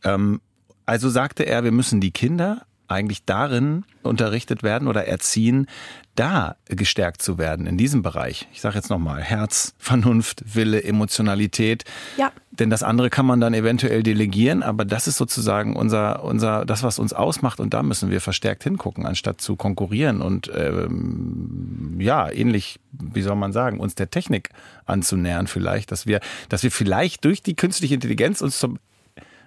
[0.03, 0.39] Ähm,
[0.85, 5.67] also sagte er, wir müssen die Kinder eigentlich darin unterrichtet werden oder erziehen,
[6.15, 8.47] da gestärkt zu werden in diesem Bereich.
[8.53, 11.85] Ich sage jetzt nochmal, Herz, Vernunft, Wille, Emotionalität.
[12.17, 12.31] Ja.
[12.51, 16.83] Denn das andere kann man dann eventuell delegieren, aber das ist sozusagen unser, unser, das,
[16.83, 22.29] was uns ausmacht und da müssen wir verstärkt hingucken, anstatt zu konkurrieren und ähm, ja,
[22.29, 24.49] ähnlich, wie soll man sagen, uns der Technik
[24.85, 26.19] anzunähern vielleicht, dass wir,
[26.49, 28.77] dass wir vielleicht durch die künstliche Intelligenz uns zum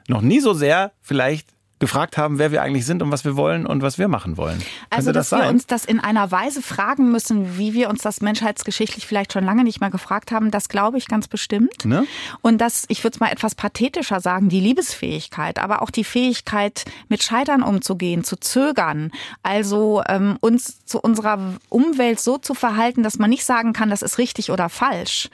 [0.08, 3.66] noch nie so sehr vielleicht gefragt haben, wer wir eigentlich sind und was wir wollen
[3.66, 4.62] und was wir machen wollen.
[4.88, 5.42] Also, das dass sein?
[5.42, 9.44] wir uns das in einer Weise fragen müssen, wie wir uns das menschheitsgeschichtlich vielleicht schon
[9.44, 11.84] lange nicht mehr gefragt haben, das glaube ich ganz bestimmt.
[11.84, 12.06] Ne?
[12.40, 16.84] Und das, ich würde es mal etwas pathetischer sagen, die Liebesfähigkeit, aber auch die Fähigkeit,
[17.08, 19.10] mit Scheitern umzugehen, zu zögern,
[19.42, 24.00] also ähm, uns zu unserer Umwelt so zu verhalten, dass man nicht sagen kann, das
[24.00, 25.28] ist richtig oder falsch.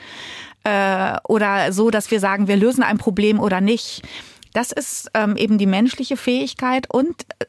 [0.65, 4.03] Äh, oder so, dass wir sagen, wir lösen ein Problem oder nicht
[4.53, 7.47] das ist ähm, eben die menschliche Fähigkeit und äh,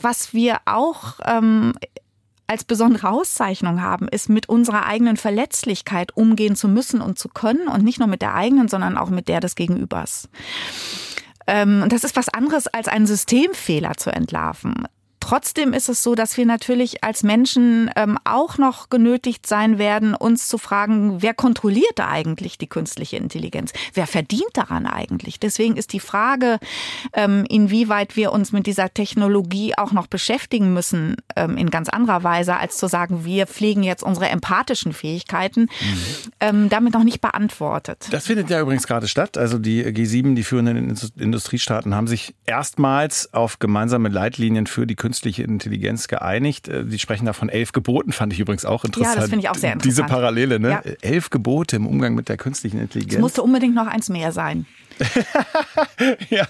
[0.00, 1.72] was wir auch ähm,
[2.46, 7.68] als besondere Auszeichnung haben, ist mit unserer eigenen Verletzlichkeit umgehen zu müssen und zu können
[7.68, 10.28] und nicht nur mit der eigenen, sondern auch mit der des Gegenübers.
[11.46, 14.86] Ähm, das ist was anderes als einen Systemfehler zu entlarven.
[15.20, 20.14] Trotzdem ist es so, dass wir natürlich als Menschen ähm, auch noch genötigt sein werden,
[20.14, 23.72] uns zu fragen, wer kontrolliert da eigentlich die künstliche Intelligenz?
[23.92, 25.38] Wer verdient daran eigentlich?
[25.38, 26.58] Deswegen ist die Frage,
[27.12, 32.24] ähm, inwieweit wir uns mit dieser Technologie auch noch beschäftigen müssen, ähm, in ganz anderer
[32.24, 36.30] Weise, als zu sagen, wir pflegen jetzt unsere empathischen Fähigkeiten, mhm.
[36.40, 38.08] ähm, damit noch nicht beantwortet.
[38.10, 39.36] Das findet ja übrigens gerade statt.
[39.36, 45.09] Also die G7, die führenden Industriestaaten, haben sich erstmals auf gemeinsame Leitlinien für die künstliche
[45.10, 46.68] künstliche Intelligenz geeinigt.
[46.68, 49.16] Äh, die sprechen da von elf Geboten, fand ich übrigens auch interessant.
[49.16, 49.98] Ja, das finde ich auch sehr interessant.
[49.98, 50.68] Diese Parallele, ne?
[50.68, 50.82] Ja.
[51.00, 53.14] Elf Gebote im Umgang mit der künstlichen Intelligenz.
[53.14, 54.66] Es musste unbedingt noch eins mehr sein.
[56.30, 56.46] ja,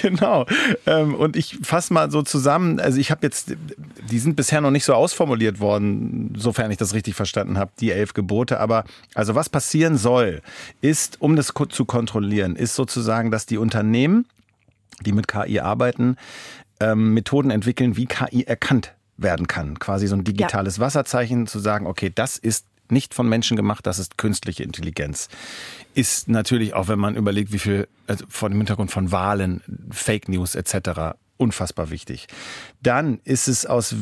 [0.00, 0.46] genau.
[0.86, 2.78] Ähm, und ich fasse mal so zusammen.
[2.78, 3.56] Also ich habe jetzt,
[4.08, 7.90] die sind bisher noch nicht so ausformuliert worden, sofern ich das richtig verstanden habe, die
[7.90, 8.60] elf Gebote.
[8.60, 8.84] Aber
[9.14, 10.40] also was passieren soll,
[10.82, 14.26] ist, um das zu kontrollieren, ist sozusagen, dass die Unternehmen
[15.04, 16.16] die mit KI arbeiten,
[16.80, 19.78] ähm, Methoden entwickeln, wie KI erkannt werden kann.
[19.78, 20.82] Quasi so ein digitales ja.
[20.82, 25.28] Wasserzeichen zu sagen, okay, das ist nicht von Menschen gemacht, das ist künstliche Intelligenz.
[25.94, 30.28] Ist natürlich auch, wenn man überlegt, wie viel, also vor dem Hintergrund von Wahlen, Fake
[30.28, 32.26] News etc unfassbar wichtig.
[32.82, 33.94] Dann ist es aus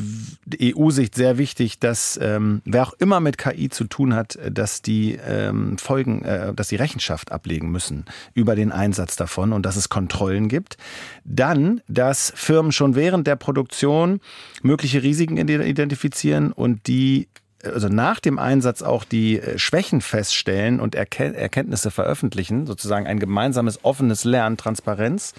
[0.61, 5.17] EU-Sicht sehr wichtig, dass ähm, wer auch immer mit KI zu tun hat, dass die
[5.25, 9.89] ähm, Folgen, äh, dass die Rechenschaft ablegen müssen über den Einsatz davon und dass es
[9.89, 10.77] Kontrollen gibt.
[11.23, 14.19] Dann, dass Firmen schon während der Produktion
[14.61, 17.27] mögliche Risiken identifizieren und die
[17.63, 23.83] also nach dem Einsatz auch die äh, Schwächen feststellen und Erkenntnisse veröffentlichen, sozusagen ein gemeinsames
[23.83, 25.33] offenes Lernen, Transparenz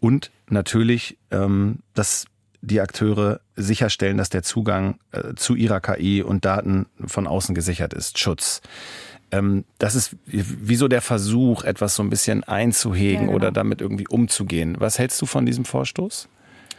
[0.00, 2.26] und natürlich, ähm, dass
[2.60, 7.92] die Akteure sicherstellen, dass der Zugang äh, zu ihrer KI und Daten von außen gesichert
[7.92, 8.18] ist.
[8.18, 8.62] Schutz.
[9.30, 13.32] Ähm, das ist wieso der Versuch, etwas so ein bisschen einzuhegen ja, genau.
[13.34, 14.76] oder damit irgendwie umzugehen.
[14.78, 16.28] Was hältst du von diesem Vorstoß?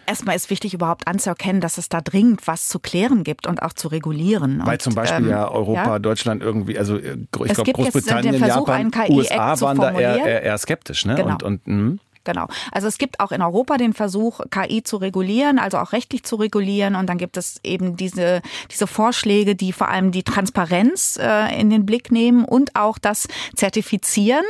[0.08, 3.74] Erstmal ist wichtig, überhaupt anzuerkennen, dass es da dringend was zu klären gibt und auch
[3.74, 4.62] zu regulieren.
[4.64, 6.00] Weil und, zum Beispiel ähm, ja Europa, ja?
[6.00, 10.58] Deutschland irgendwie, also äh, ich glaube Großbritannien, Versuch, Japan, USA waren da eher, eher, eher
[10.60, 11.06] skeptisch.
[11.06, 11.16] Ne?
[11.16, 11.34] Genau.
[11.34, 11.98] Und, und, mh.
[12.26, 12.48] Genau.
[12.72, 16.36] Also es gibt auch in Europa den Versuch, KI zu regulieren, also auch rechtlich zu
[16.36, 16.96] regulieren.
[16.96, 21.70] Und dann gibt es eben diese, diese Vorschläge, die vor allem die Transparenz äh, in
[21.70, 24.44] den Blick nehmen und auch das Zertifizieren.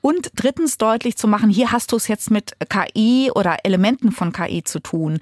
[0.00, 4.32] Und drittens deutlich zu machen, hier hast du es jetzt mit KI oder Elementen von
[4.32, 5.20] KI zu tun.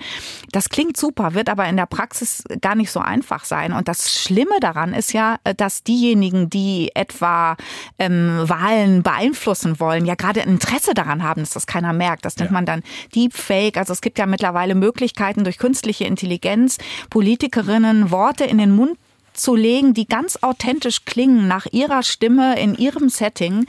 [0.53, 3.73] Das klingt super, wird aber in der Praxis gar nicht so einfach sein.
[3.73, 7.57] Und das Schlimme daran ist ja, dass diejenigen, die etwa
[7.99, 12.25] ähm, Wahlen beeinflussen wollen, ja gerade Interesse daran haben, dass das keiner keiner merkt.
[12.25, 12.55] Das nennt ja.
[12.55, 12.83] man dann
[13.15, 13.77] Deepfake.
[13.77, 16.79] Also es gibt ja mittlerweile Möglichkeiten durch künstliche Intelligenz,
[17.11, 18.99] Politikerinnen Worte in den Mund
[19.33, 23.67] zu legen, die ganz authentisch klingen nach ihrer Stimme in ihrem Setting.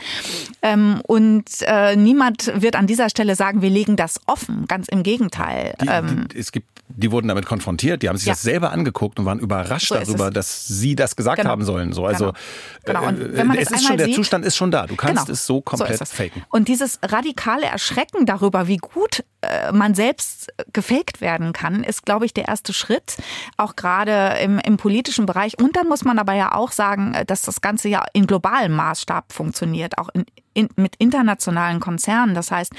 [0.61, 4.65] Ähm, und äh, niemand wird an dieser Stelle sagen, wir legen das offen.
[4.67, 5.75] Ganz im Gegenteil.
[5.81, 8.33] Die, ähm, die, es gibt die wurden damit konfrontiert, die haben sich ja.
[8.33, 11.49] das selber angeguckt und waren überrascht so darüber, dass sie das gesagt genau.
[11.49, 11.93] haben sollen.
[11.93, 12.33] So, also
[12.85, 13.07] genau.
[13.07, 13.53] Genau.
[13.53, 14.87] Äh, es ist schon, der sieht, Zustand ist schon da.
[14.87, 15.33] Du kannst genau.
[15.33, 16.43] es so komplett so faken.
[16.49, 22.25] Und dieses radikale Erschrecken darüber, wie gut äh, man selbst gefaked werden kann, ist, glaube
[22.25, 23.17] ich, der erste Schritt,
[23.57, 25.57] auch gerade im, im politischen Bereich.
[25.59, 28.73] Und dann muss man aber ja auch sagen, äh, dass das Ganze ja in globalem
[28.73, 32.35] Maßstab funktioniert, auch in, in, mit internationalen Konzernen.
[32.35, 32.73] Das heißt,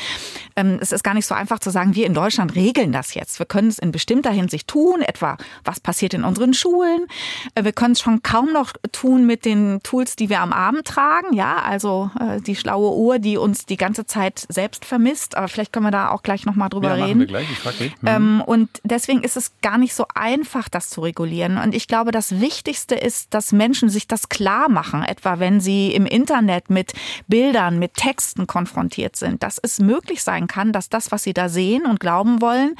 [0.56, 3.38] ähm, es ist gar nicht so einfach zu sagen, wir in Deutschland regeln das jetzt.
[3.38, 7.06] Wir können es in bestimmter Hinsicht tun, etwa was passiert in unseren Schulen.
[7.54, 10.86] Äh, wir können es schon kaum noch tun mit den Tools, die wir am Abend
[10.86, 11.34] tragen.
[11.34, 15.36] Ja, also äh, die schlaue Uhr, die uns die ganze Zeit selbst vermisst.
[15.36, 17.20] Aber vielleicht können wir da auch gleich nochmal drüber ja, reden.
[17.20, 17.50] Wir gleich.
[17.50, 17.74] Ich frag.
[17.80, 17.90] Mhm.
[18.06, 21.56] Ähm, und deswegen ist es gar nicht so einfach, das zu regulieren.
[21.56, 25.94] Und ich glaube, das Wichtigste ist, dass Menschen sich das klar machen, etwa wenn sie
[25.94, 26.92] im Internet mit
[27.28, 31.32] Bildern Bildern, mit Texten konfrontiert sind, dass es möglich sein kann, dass das, was sie
[31.32, 32.74] da sehen und glauben wollen,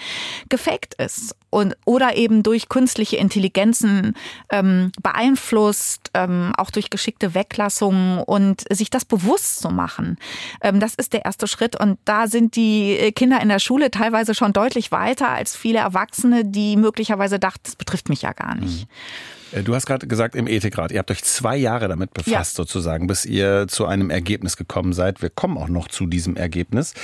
[0.49, 1.37] gefaked ist.
[1.51, 4.15] Und, oder eben durch künstliche Intelligenzen
[4.51, 10.17] ähm, beeinflusst, ähm, auch durch geschickte Weglassungen und sich das bewusst zu machen.
[10.63, 11.79] Ähm, das ist der erste Schritt.
[11.79, 16.47] Und da sind die Kinder in der Schule teilweise schon deutlich weiter als viele Erwachsene,
[16.47, 18.87] die möglicherweise dachten, das betrifft mich ja gar nicht.
[18.89, 19.42] Mhm.
[19.53, 22.45] Äh, du hast gerade gesagt, im Ethikrat, ihr habt euch zwei Jahre damit befasst, ja.
[22.45, 25.23] sozusagen, bis ihr zu einem Ergebnis gekommen seid.
[25.23, 26.95] Wir kommen auch noch zu diesem Ergebnis.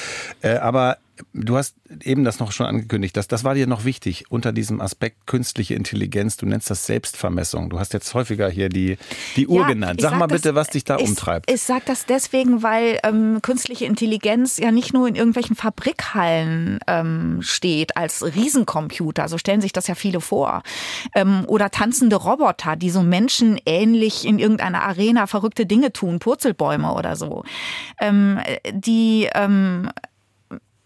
[0.42, 0.98] Äh, aber
[1.32, 4.80] Du hast eben das noch schon angekündigt, dass das war dir noch wichtig unter diesem
[4.80, 6.36] Aspekt künstliche Intelligenz.
[6.36, 7.70] Du nennst das Selbstvermessung.
[7.70, 8.98] Du hast jetzt häufiger hier die,
[9.36, 10.00] die Uhr ja, genannt.
[10.00, 11.50] Sag, sag, mal bitte, was dich da ich, umtreibt.
[11.50, 17.38] Ich sage das deswegen, weil ähm, künstliche Intelligenz ja nicht nur in irgendwelchen Fabrikhallen ähm,
[17.40, 19.28] steht als Riesencomputer.
[19.28, 20.62] So stellen sich das ja viele vor.
[21.14, 27.16] Ähm, oder tanzende Roboter, die so menschenähnlich in irgendeiner Arena verrückte Dinge tun, Purzelbäume oder
[27.16, 27.44] so.
[28.00, 28.40] Ähm,
[28.72, 29.90] die ähm,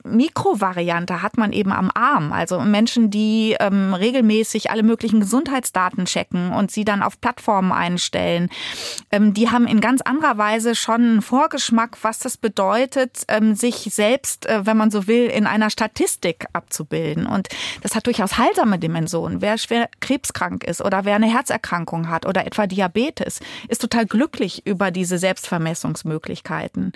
[0.04, 2.32] Mikrovariante hat man eben am Arm.
[2.32, 8.50] Also Menschen, die ähm, regelmäßig alle möglichen Gesundheitsdaten checken und sie dann auf Plattformen einstellen,
[9.10, 13.88] ähm, die haben in ganz anderer Weise schon einen Vorgeschmack, was das bedeutet, ähm, sich
[13.92, 17.26] selbst, äh, wenn man so will, in einer Statistik abzubilden.
[17.26, 17.48] Und
[17.82, 19.40] das hat durchaus heilsame Dimensionen.
[19.40, 24.66] Wer schwer krebskrank ist oder wer eine Herzerkrankung hat oder etwa Diabetes, ist total glücklich
[24.66, 26.92] über diese Selbstvermessungsmöglichkeiten.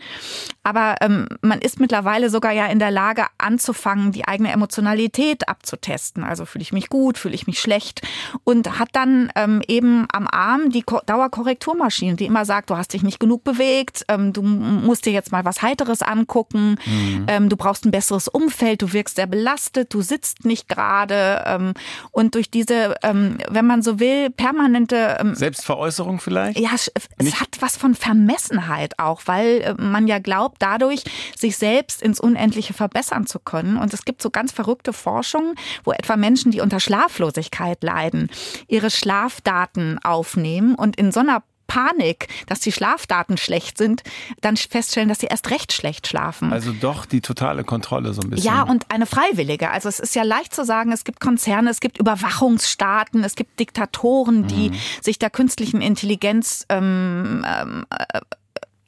[0.66, 6.24] Aber ähm, man ist mittlerweile sogar ja in der Lage anzufangen, die eigene Emotionalität abzutesten.
[6.24, 8.02] Also fühle ich mich gut, fühle ich mich schlecht
[8.42, 13.04] und hat dann ähm, eben am Arm die Dauerkorrekturmaschine, die immer sagt, du hast dich
[13.04, 17.26] nicht genug bewegt, ähm, du musst dir jetzt mal was Heiteres angucken, mhm.
[17.28, 21.74] ähm, du brauchst ein besseres Umfeld, du wirkst sehr belastet, du sitzt nicht gerade ähm,
[22.10, 26.58] und durch diese, ähm, wenn man so will, permanente ähm, Selbstveräußerung vielleicht?
[26.58, 31.04] Ja, es, es hat was von Vermessenheit auch, weil äh, man ja glaubt, dadurch
[31.36, 33.76] sich selbst ins Unendliche verbessern zu können.
[33.76, 38.30] Und es gibt so ganz verrückte Forschung, wo etwa Menschen, die unter Schlaflosigkeit leiden,
[38.68, 44.02] ihre Schlafdaten aufnehmen und in so einer Panik, dass die Schlafdaten schlecht sind,
[44.40, 46.52] dann feststellen, dass sie erst recht schlecht schlafen.
[46.52, 48.46] Also doch die totale Kontrolle so ein bisschen.
[48.46, 49.70] Ja, und eine freiwillige.
[49.70, 53.58] Also es ist ja leicht zu sagen, es gibt Konzerne, es gibt Überwachungsstaaten, es gibt
[53.60, 54.76] Diktatoren, die mhm.
[55.02, 58.20] sich der künstlichen Intelligenz ähm, ähm, äh,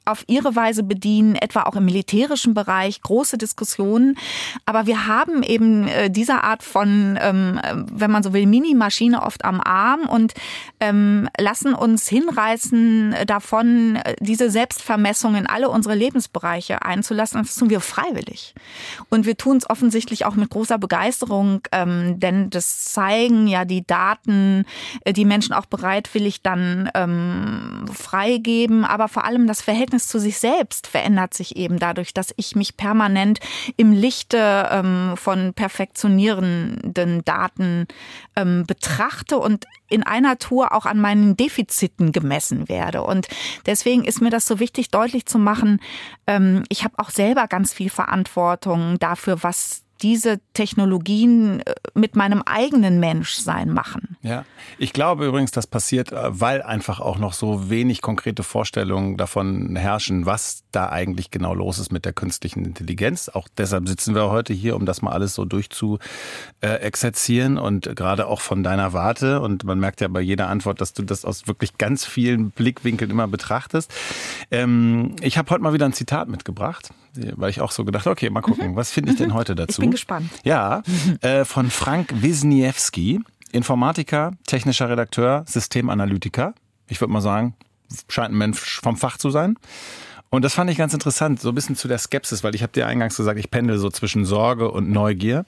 [0.08, 4.16] auf ihre Weise bedienen, etwa auch im militärischen Bereich, große Diskussionen.
[4.66, 7.60] Aber wir haben eben äh, diese Art von, ähm,
[7.92, 10.34] wenn man so will, Mini-Maschine oft am Arm und
[10.80, 17.42] ähm, lassen uns hinreißen davon, diese Selbstvermessung in alle unsere Lebensbereiche einzulassen.
[17.42, 18.54] Das tun wir freiwillig.
[19.10, 23.86] Und wir tun es offensichtlich auch mit großer Begeisterung, ähm, denn das zeigen ja die
[23.86, 24.64] Daten,
[25.04, 30.20] äh, die Menschen auch bereitwillig dann ähm, freigeben, aber vor allem das Verhältnis Verhältnis zu
[30.20, 33.40] sich selbst verändert sich eben dadurch, dass ich mich permanent
[33.76, 37.86] im Lichte ähm, von perfektionierenden Daten
[38.36, 43.02] ähm, betrachte und in einer Tour auch an meinen Defiziten gemessen werde.
[43.02, 43.28] Und
[43.66, 45.80] deswegen ist mir das so wichtig, deutlich zu machen,
[46.26, 52.42] ähm, ich habe auch selber ganz viel Verantwortung dafür, was diese Technologien äh, mit meinem
[52.42, 54.16] eigenen Menschsein machen.
[54.22, 54.44] Ja,
[54.78, 59.76] ich glaube übrigens, das passiert, äh, weil einfach auch noch so wenig konkrete Vorstellungen davon
[59.76, 63.28] herrschen, was da eigentlich genau los ist mit der künstlichen Intelligenz.
[63.28, 65.98] Auch deshalb sitzen wir heute hier, um das mal alles so durchzu
[66.60, 69.40] äh, exerzieren und gerade auch von deiner Warte.
[69.40, 73.10] Und man merkt ja bei jeder Antwort, dass du das aus wirklich ganz vielen Blickwinkeln
[73.10, 73.92] immer betrachtest.
[74.50, 76.90] Ähm, ich habe heute mal wieder ein Zitat mitgebracht
[77.36, 78.76] weil ich auch so gedacht, okay, mal gucken, mhm.
[78.76, 79.72] was finde ich denn heute dazu?
[79.72, 80.30] Ich bin gespannt.
[80.44, 80.82] Ja,
[81.20, 83.20] äh, von Frank Wisniewski,
[83.52, 86.54] Informatiker, technischer Redakteur, Systemanalytiker.
[86.88, 87.54] Ich würde mal sagen,
[88.08, 89.56] scheint ein Mensch vom Fach zu sein.
[90.30, 92.72] Und das fand ich ganz interessant, so ein bisschen zu der Skepsis, weil ich habe
[92.72, 95.44] dir eingangs gesagt, ich pendel so zwischen Sorge und Neugier.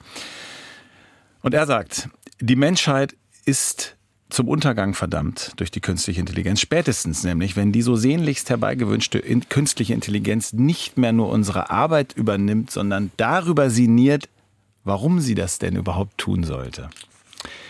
[1.41, 3.95] Und er sagt, die Menschheit ist
[4.31, 6.61] zum Untergang verdammt durch die künstliche Intelligenz.
[6.61, 12.71] Spätestens nämlich, wenn die so sehnlichst herbeigewünschte künstliche Intelligenz nicht mehr nur unsere Arbeit übernimmt,
[12.71, 14.29] sondern darüber sinniert,
[14.83, 16.89] warum sie das denn überhaupt tun sollte.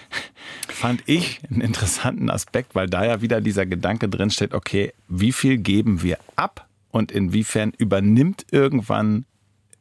[0.68, 5.58] Fand ich einen interessanten Aspekt, weil da ja wieder dieser Gedanke drinsteht, okay, wie viel
[5.58, 9.26] geben wir ab und inwiefern übernimmt irgendwann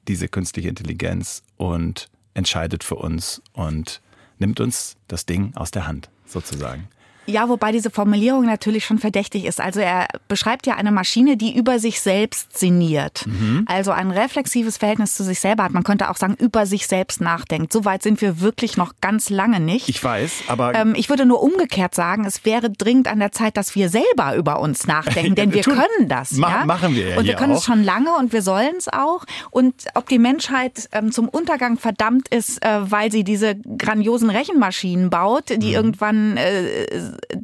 [0.09, 4.01] diese künstliche Intelligenz und entscheidet für uns und
[4.39, 6.89] nimmt uns das Ding aus der Hand sozusagen.
[7.31, 9.61] Ja, wobei diese Formulierung natürlich schon verdächtig ist.
[9.61, 13.27] Also er beschreibt ja eine Maschine, die über sich selbst sinniert.
[13.27, 13.65] Mhm.
[13.67, 15.73] Also ein reflexives Verhältnis zu sich selber hat.
[15.73, 17.73] Man könnte auch sagen, über sich selbst nachdenkt.
[17.73, 19.89] So weit sind wir wirklich noch ganz lange nicht.
[19.89, 20.75] Ich weiß, aber.
[20.75, 24.35] Ähm, ich würde nur umgekehrt sagen, es wäre dringend an der Zeit, dass wir selber
[24.37, 26.33] über uns nachdenken, denn wir können das.
[26.33, 26.65] Ma ja?
[26.65, 27.19] Machen wir ja.
[27.19, 27.59] Und wir können auch.
[27.59, 29.25] es schon lange und wir sollen es auch.
[29.51, 35.11] Und ob die Menschheit ähm, zum Untergang verdammt ist, äh, weil sie diese grandiosen Rechenmaschinen
[35.11, 35.75] baut, die mhm.
[35.75, 36.81] irgendwann äh,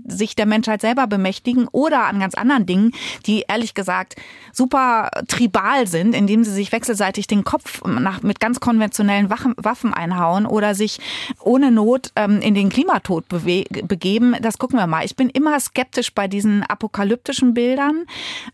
[0.06, 2.92] sich der Menschheit selber bemächtigen oder an ganz anderen Dingen,
[3.26, 4.16] die ehrlich gesagt
[4.52, 10.46] super tribal sind, indem sie sich wechselseitig den Kopf nach, mit ganz konventionellen Waffen einhauen
[10.46, 10.98] oder sich
[11.40, 14.34] ohne Not ähm, in den Klimatod begeben.
[14.40, 15.04] Das gucken wir mal.
[15.04, 18.06] Ich bin immer skeptisch bei diesen apokalyptischen Bildern.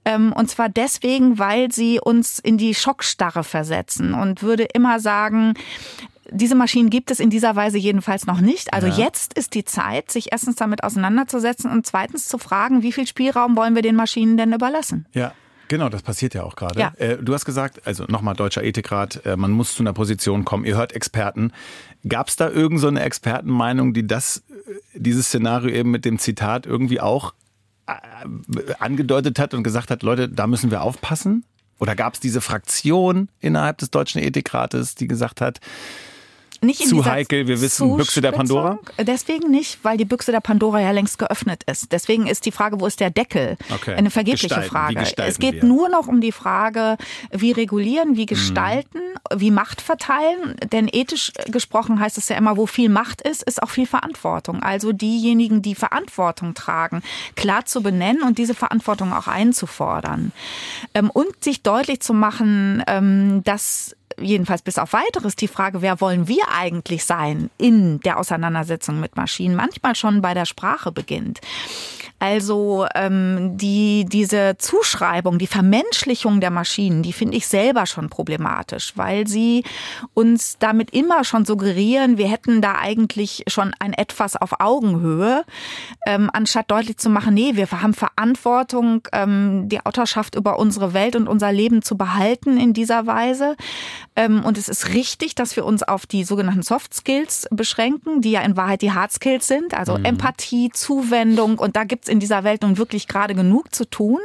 [0.04, 5.54] Ähm, und zwar deswegen, weil sie uns in die Schockstarre versetzen und würde immer sagen,
[6.32, 8.72] diese Maschinen gibt es in dieser Weise jedenfalls noch nicht.
[8.72, 8.96] Also ja.
[8.96, 13.56] jetzt ist die Zeit, sich erstens damit auseinanderzusetzen und zweitens zu fragen, wie viel Spielraum
[13.56, 15.06] wollen wir den Maschinen denn überlassen?
[15.12, 15.32] Ja.
[15.68, 16.78] Genau, das passiert ja auch gerade.
[16.78, 16.92] Ja.
[16.98, 20.66] Äh, du hast gesagt, also nochmal Deutscher Ethikrat, äh, man muss zu einer Position kommen.
[20.66, 21.50] Ihr hört Experten.
[22.06, 26.66] Gab es da irgendeine so Expertenmeinung, die das, äh, dieses Szenario eben mit dem Zitat
[26.66, 27.32] irgendwie auch
[28.78, 31.44] angedeutet hat und gesagt hat, Leute, da müssen wir aufpassen?
[31.78, 35.58] Oder gab es diese Fraktion innerhalb des Deutschen Ethikrates, die gesagt hat,
[36.62, 38.78] nicht in zu heikel, wir wissen, Büchse der Pandora?
[38.98, 41.92] Deswegen nicht, weil die Büchse der Pandora ja längst geöffnet ist.
[41.92, 43.56] Deswegen ist die Frage, wo ist der Deckel?
[43.74, 43.94] Okay.
[43.94, 44.70] Eine vergebliche Gestalten.
[44.70, 45.00] Frage.
[45.16, 45.64] Es geht wir?
[45.64, 46.96] nur noch um die Frage,
[47.30, 49.00] wie regulieren, wie gestalten,
[49.34, 50.56] wie Macht verteilen.
[50.72, 54.62] Denn ethisch gesprochen heißt es ja immer, wo viel Macht ist, ist auch viel Verantwortung.
[54.62, 57.02] Also diejenigen, die Verantwortung tragen,
[57.36, 60.32] klar zu benennen und diese Verantwortung auch einzufordern.
[60.94, 66.00] Ähm, Und sich deutlich zu machen, ähm, dass jedenfalls bis auf weiteres die Frage, wer
[66.00, 71.40] wollen wir eigentlich sein in der Auseinandersetzung mit Maschinen, manchmal schon bei der Sprache beginnt.
[72.22, 78.92] Also ähm, die, diese Zuschreibung, die Vermenschlichung der Maschinen, die finde ich selber schon problematisch,
[78.94, 79.64] weil sie
[80.14, 85.44] uns damit immer schon suggerieren, wir hätten da eigentlich schon ein etwas auf Augenhöhe,
[86.06, 91.16] ähm, anstatt deutlich zu machen, nee, wir haben Verantwortung, ähm, die Autorschaft über unsere Welt
[91.16, 93.56] und unser Leben zu behalten in dieser Weise.
[94.14, 98.32] Ähm, und es ist richtig, dass wir uns auf die sogenannten Soft Skills beschränken, die
[98.32, 101.58] ja in Wahrheit die Hard Skills sind, also Empathie, Zuwendung.
[101.58, 104.20] Und da gibt's in dieser Welt nun wirklich gerade genug zu tun.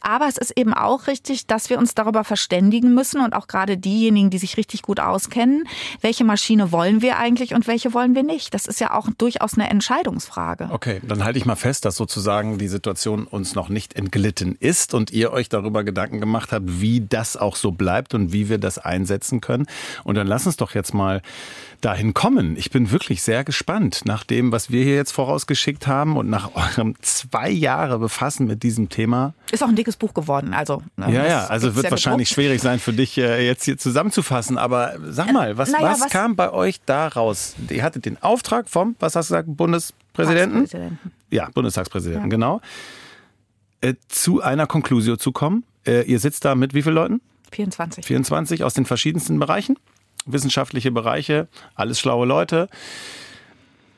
[0.00, 3.76] Aber es ist eben auch richtig, dass wir uns darüber verständigen müssen und auch gerade
[3.76, 5.64] diejenigen, die sich richtig gut auskennen,
[6.00, 8.54] welche Maschine wollen wir eigentlich und welche wollen wir nicht.
[8.54, 10.68] Das ist ja auch durchaus eine Entscheidungsfrage.
[10.72, 14.94] Okay, dann halte ich mal fest, dass sozusagen die Situation uns noch nicht entglitten ist
[14.94, 18.58] und ihr euch darüber Gedanken gemacht habt, wie das auch so bleibt und wie wir
[18.58, 19.66] das einsetzen können.
[20.04, 21.22] Und dann lass uns doch jetzt mal
[21.82, 22.56] dahin kommen.
[22.56, 26.50] Ich bin wirklich sehr gespannt nach dem, was wir hier jetzt vorausgeschickt haben und nach
[26.54, 29.34] eurem zwei Jahre befassen mit diesem Thema.
[29.52, 30.54] Ist auch ein dickes Buch geworden.
[30.54, 32.46] Also, ne, Ja, ja, also wird ja wahrscheinlich gedruckt.
[32.46, 34.56] schwierig sein für dich äh, jetzt hier zusammenzufassen.
[34.56, 37.54] Aber sag mal, was, naja, was, was- kam bei euch da raus?
[37.68, 40.98] Ihr hattet den Auftrag vom, was hast du gesagt, Bundespräsidenten?
[41.30, 42.60] Ja, Bundestagspräsidenten, genau.
[43.82, 45.64] Äh, zu einer Conclusio zu kommen.
[45.86, 47.20] Äh, ihr sitzt da mit wie vielen Leuten?
[47.56, 48.04] 24.
[48.04, 49.78] 24 aus den verschiedensten Bereichen,
[50.26, 52.68] wissenschaftliche Bereiche, alles schlaue Leute.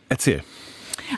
[0.09, 0.42] Erzähl.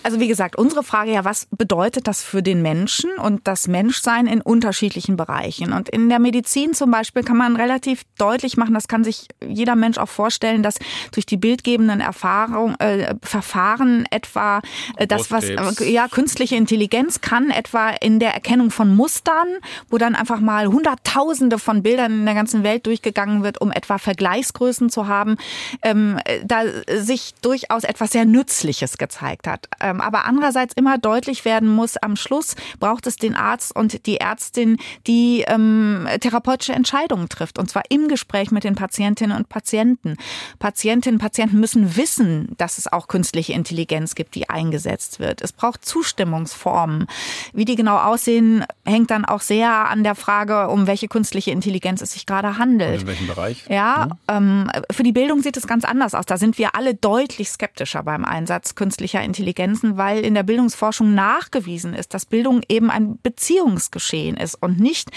[0.03, 4.27] Also wie gesagt, unsere Frage ja, was bedeutet das für den Menschen und das Menschsein
[4.27, 5.73] in unterschiedlichen Bereichen?
[5.73, 9.77] Und in der Medizin zum Beispiel kann man relativ deutlich machen, das kann sich jeder
[9.77, 10.77] Mensch auch vorstellen, dass
[11.13, 14.61] durch die bildgebenden Erfahrung, äh, Verfahren etwa
[14.97, 19.49] äh, das, was äh, ja künstliche Intelligenz kann, etwa in der Erkennung von Mustern,
[19.89, 23.99] wo dann einfach mal Hunderttausende von Bildern in der ganzen Welt durchgegangen wird, um etwa
[23.99, 25.37] Vergleichsgrößen zu haben,
[25.83, 29.69] ähm, äh, da sich durchaus etwas sehr Nützliches gezeigt hat.
[29.81, 34.19] Ähm, aber andererseits immer deutlich werden muss, am Schluss braucht es den Arzt und die
[34.19, 37.59] Ärztin, die ähm, therapeutische Entscheidungen trifft.
[37.59, 40.17] Und zwar im Gespräch mit den Patientinnen und Patienten.
[40.59, 45.43] Patientinnen und Patienten müssen wissen, dass es auch künstliche Intelligenz gibt, die eingesetzt wird.
[45.43, 47.07] Es braucht Zustimmungsformen.
[47.53, 52.01] Wie die genau aussehen, hängt dann auch sehr an der Frage, um welche künstliche Intelligenz
[52.01, 53.03] es sich gerade handelt.
[53.03, 53.65] In welchem Bereich?
[53.69, 56.27] Ja, ähm, für die Bildung sieht es ganz anders aus.
[56.27, 59.23] Da sind wir alle deutlich skeptischer beim Einsatz künstlicher
[59.71, 65.11] Intelligenzen, weil in der Bildungsforschung nachgewiesen ist, dass Bildung eben ein Beziehungsgeschehen ist und nicht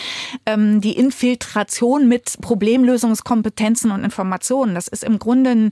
[0.46, 4.76] ähm, die Infiltration mit Problemlösungskompetenzen und Informationen.
[4.76, 5.72] Das ist im Grunde ein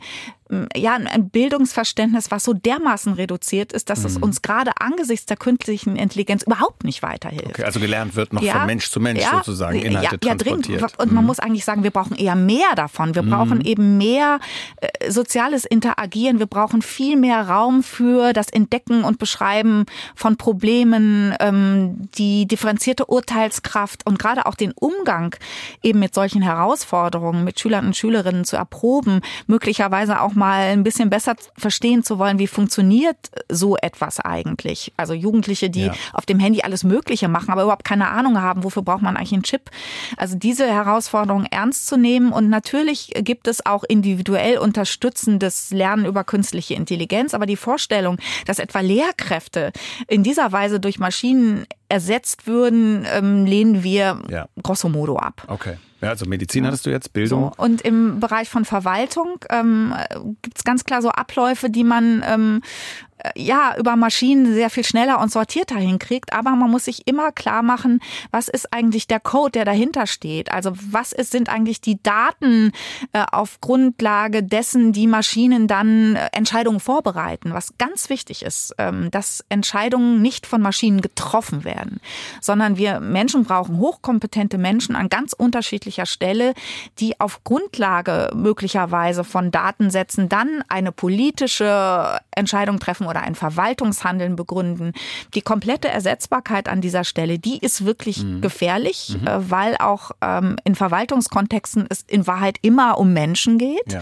[0.75, 4.23] ja, ein Bildungsverständnis, was so dermaßen reduziert ist, dass es Mhm.
[4.23, 7.49] uns gerade angesichts der künstlichen Intelligenz überhaupt nicht weiterhilft.
[7.49, 10.81] Okay, also gelernt wird noch von Mensch zu Mensch ja, sozusagen Inhalte ja, ja, transportiert.
[10.81, 10.85] Mhm.
[10.85, 10.99] Dringend.
[10.99, 13.15] Und man muss eigentlich sagen, wir brauchen eher mehr davon.
[13.15, 14.39] Wir brauchen eben mehr
[14.77, 16.39] äh, soziales Interagieren.
[16.39, 19.85] Wir brauchen viel mehr Raum für das Entdecken und Beschreiben
[20.15, 25.35] von Problemen, ähm, die differenzierte Urteilskraft und gerade auch den Umgang
[25.81, 31.09] eben mit solchen Herausforderungen mit Schülern und Schülerinnen zu erproben, möglicherweise auch mal ein bisschen
[31.09, 33.17] besser verstehen zu wollen, wie funktioniert
[33.49, 34.91] so etwas eigentlich.
[34.97, 35.93] Also Jugendliche, die Ja.
[36.13, 39.33] auf dem Handy alles Mögliche machen, aber überhaupt keine Ahnung haben, wofür braucht man eigentlich
[39.33, 39.69] einen Chip.
[40.17, 46.23] Also diese Herausforderung ernst zu nehmen und natürlich gibt es auch individuell unterstützendes Lernen über
[46.23, 49.71] künstliche Intelligenz, aber die Vorstellung, dass etwa Lehrkräfte
[50.07, 54.47] in dieser Weise durch Maschinen ersetzt würden, ähm, lehnen wir Ja.
[54.63, 55.43] grosso modo ab.
[55.47, 55.75] Okay.
[56.01, 57.51] Ja, also Medizin hattest du jetzt, Bildung.
[57.55, 59.93] So, und im Bereich von Verwaltung ähm,
[60.41, 64.83] gibt es ganz klar so Abläufe, die man ähm, äh, ja über Maschinen sehr viel
[64.83, 66.33] schneller und sortierter hinkriegt.
[66.33, 68.01] Aber man muss sich immer klar machen,
[68.31, 70.51] was ist eigentlich der Code, der dahinter steht.
[70.51, 72.71] Also was ist, sind eigentlich die Daten
[73.13, 77.53] äh, auf Grundlage dessen, die Maschinen dann äh, Entscheidungen vorbereiten.
[77.53, 81.99] Was ganz wichtig ist, ähm, dass Entscheidungen nicht von Maschinen getroffen werden,
[82.41, 86.53] sondern wir Menschen brauchen hochkompetente Menschen an ganz unterschiedlicher Stelle,
[86.99, 94.93] die auf Grundlage möglicherweise von Datensätzen dann eine politische Entscheidung treffen oder ein Verwaltungshandeln begründen.
[95.35, 98.41] Die komplette Ersetzbarkeit an dieser Stelle, die ist wirklich mhm.
[98.41, 99.27] gefährlich, mhm.
[99.27, 103.91] Äh, weil auch ähm, in Verwaltungskontexten es in Wahrheit immer um Menschen geht.
[103.91, 104.01] Ja.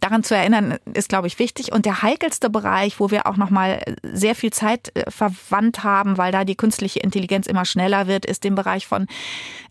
[0.00, 1.72] Daran zu erinnern ist, glaube ich, wichtig.
[1.72, 6.18] Und der heikelste Bereich, wo wir auch noch mal sehr viel Zeit äh, verwandt haben,
[6.18, 9.06] weil da die künstliche Intelligenz immer schneller wird, ist dem Bereich von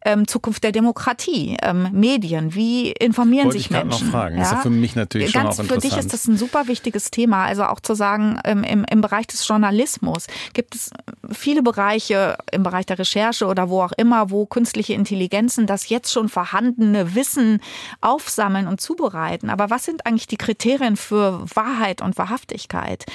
[0.07, 2.55] ähm, Zukunft der Demokratie, ähm, Medien.
[2.55, 4.07] Wie informieren Wollte sich ich Menschen?
[4.07, 4.35] Noch fragen.
[4.37, 4.41] Ja?
[4.41, 6.67] Das ist ja für mich natürlich Ganz schon auch Für dich ist das ein super
[6.67, 7.43] wichtiges Thema.
[7.43, 10.91] Also auch zu sagen, ähm, im, im Bereich des Journalismus gibt es
[11.29, 16.13] viele Bereiche im Bereich der Recherche oder wo auch immer, wo künstliche Intelligenzen das jetzt
[16.13, 17.59] schon vorhandene Wissen
[17.99, 19.49] aufsammeln und zubereiten.
[19.49, 23.05] Aber was sind eigentlich die Kriterien für Wahrheit und Wahrhaftigkeit?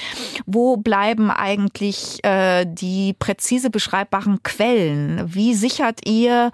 [0.45, 5.23] Wo bleiben eigentlich äh, die präzise beschreibbaren Quellen?
[5.33, 6.51] Wie sichert ihr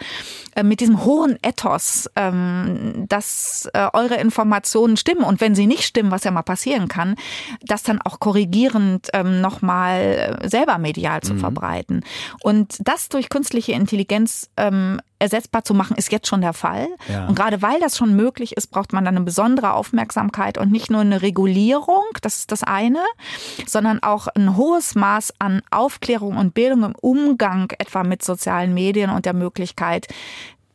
[0.55, 5.83] äh, mit diesem hohen Ethos, ähm, dass äh, eure Informationen stimmen und wenn sie nicht
[5.83, 7.15] stimmen, was ja mal passieren kann,
[7.61, 11.39] das dann auch korrigierend ähm, nochmal selber medial zu mhm.
[11.39, 12.05] verbreiten.
[12.41, 16.87] Und das durch künstliche Intelligenz ähm, ersetzbar zu machen, ist jetzt schon der Fall.
[17.07, 17.27] Ja.
[17.27, 20.89] Und gerade weil das schon möglich ist, braucht man dann eine besondere Aufmerksamkeit und nicht
[20.89, 23.03] nur eine Regulierung, das ist das eine,
[23.67, 29.09] sondern auch ein hohes Maß an Aufklärung und Bildung im Umgang etwa mit sozialen Medien
[29.09, 30.07] und der Möglichkeit,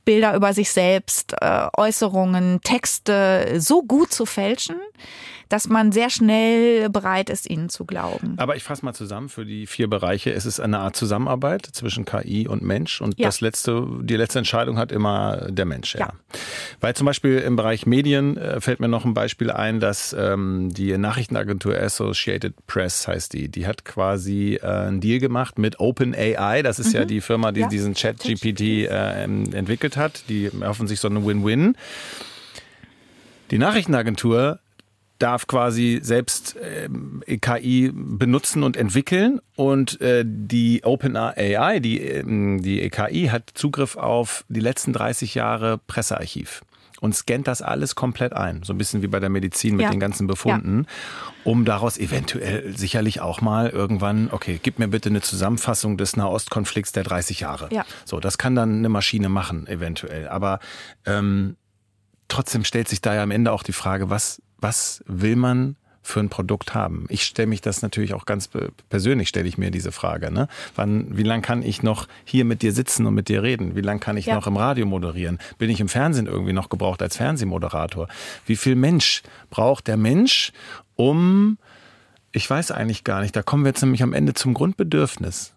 [0.05, 4.76] Bilder über sich selbst, äh, Äußerungen, Texte so gut zu fälschen,
[5.49, 8.34] dass man sehr schnell bereit ist, ihnen zu glauben.
[8.38, 10.32] Aber ich fasse mal zusammen für die vier Bereiche.
[10.32, 13.26] Es ist eine Art Zusammenarbeit zwischen KI und Mensch und ja.
[13.26, 15.95] das letzte, die letzte Entscheidung hat immer der Mensch.
[15.95, 16.01] Ja.
[16.01, 16.12] ja.
[16.80, 20.70] Weil zum Beispiel im Bereich Medien äh, fällt mir noch ein Beispiel ein, dass ähm,
[20.72, 26.62] die Nachrichtenagentur Associated Press heißt die, die hat quasi äh, einen Deal gemacht mit OpenAI.
[26.62, 27.01] Das ist mhm.
[27.01, 27.68] ja die Firma, die ja.
[27.68, 30.24] diesen Chat-GPT äh, entwickelt hat.
[30.28, 31.76] Die erhoffen sich so eine Win-Win.
[33.51, 34.61] Die Nachrichtenagentur
[35.19, 36.89] darf quasi selbst äh,
[37.39, 44.45] KI benutzen und entwickeln und äh, die OpenAI, die, äh, die KI hat Zugriff auf
[44.49, 46.62] die letzten 30 Jahre Pressearchiv
[47.01, 49.91] und scannt das alles komplett ein, so ein bisschen wie bei der Medizin mit ja.
[49.91, 51.43] den ganzen Befunden, ja.
[51.45, 56.93] um daraus eventuell sicherlich auch mal irgendwann, okay, gib mir bitte eine Zusammenfassung des Nahostkonflikts
[56.93, 57.69] der 30 Jahre.
[57.73, 57.85] Ja.
[58.07, 60.29] So, das kann dann eine Maschine machen, eventuell.
[60.29, 60.61] Aber
[61.05, 61.57] ähm,
[62.29, 66.20] trotzdem stellt sich da ja am Ende auch die Frage, was was will man für
[66.20, 67.07] ein Produkt haben?
[67.09, 68.50] Ich stelle mich das natürlich auch ganz
[68.90, 70.30] persönlich, stelle ich mir diese Frage.
[70.30, 70.48] Ne?
[70.76, 73.74] Wann, wie lange kann ich noch hier mit dir sitzen und mit dir reden?
[73.74, 74.34] Wie lange kann ich ja.
[74.34, 75.38] noch im Radio moderieren?
[75.57, 78.09] Bin ich im Fernsehen irgendwie noch gebraucht als Fernsehmoderator?
[78.44, 80.52] Wie viel Mensch braucht der Mensch,
[80.94, 81.57] um,
[82.32, 85.55] ich weiß eigentlich gar nicht, da kommen wir jetzt nämlich am Ende zum Grundbedürfnis.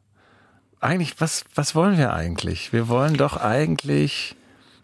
[0.79, 2.71] Eigentlich, was, was wollen wir eigentlich?
[2.71, 4.35] Wir wollen doch eigentlich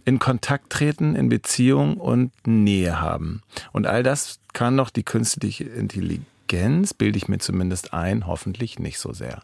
[0.06, 3.42] in Kontakt treten, in Beziehung und Nähe haben.
[3.72, 9.00] Und all das kann doch die künstliche Intelligenz, bilde ich mir zumindest ein, hoffentlich nicht
[9.00, 9.42] so sehr.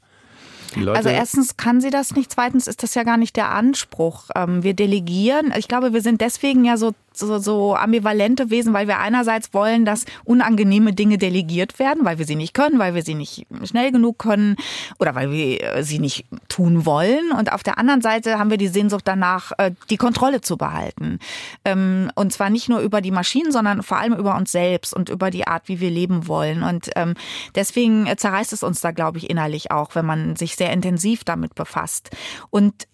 [0.75, 4.29] also erstens kann sie das nicht, zweitens ist das ja gar nicht der Anspruch.
[4.35, 5.53] Ähm, wir delegieren.
[5.57, 9.85] Ich glaube, wir sind deswegen ja so so, so ambivalente Wesen, weil wir einerseits wollen,
[9.85, 13.91] dass unangenehme Dinge delegiert werden, weil wir sie nicht können, weil wir sie nicht schnell
[13.91, 14.55] genug können
[14.99, 17.31] oder weil wir äh, sie nicht tun wollen.
[17.31, 21.19] Und auf der anderen Seite haben wir die Sehnsucht danach, äh, die Kontrolle zu behalten.
[21.65, 25.09] Ähm, und zwar nicht nur über die Maschinen, sondern vor allem über uns selbst und
[25.09, 26.63] über die Art, wie wir leben wollen.
[26.63, 27.15] Und ähm,
[27.55, 31.55] deswegen zerreißt es uns da, glaube ich, innerlich auch, wenn man sich sehr intensiv damit
[31.55, 32.11] befasst.
[32.49, 32.87] Und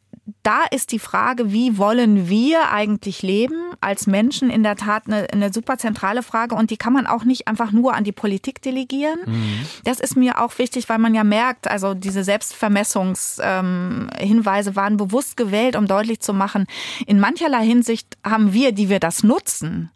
[0.45, 5.25] da ist die Frage, wie wollen wir eigentlich leben als Menschen in der Tat eine,
[5.31, 8.61] eine super zentrale Frage und die kann man auch nicht einfach nur an die Politik
[8.61, 9.17] delegieren.
[9.25, 9.65] Mhm.
[9.85, 15.35] Das ist mir auch wichtig, weil man ja merkt, also diese Selbstvermessungshinweise ähm, waren bewusst
[15.35, 16.67] gewählt, um deutlich zu machen,
[17.07, 19.89] in mancherlei Hinsicht haben wir, die wir das nutzen,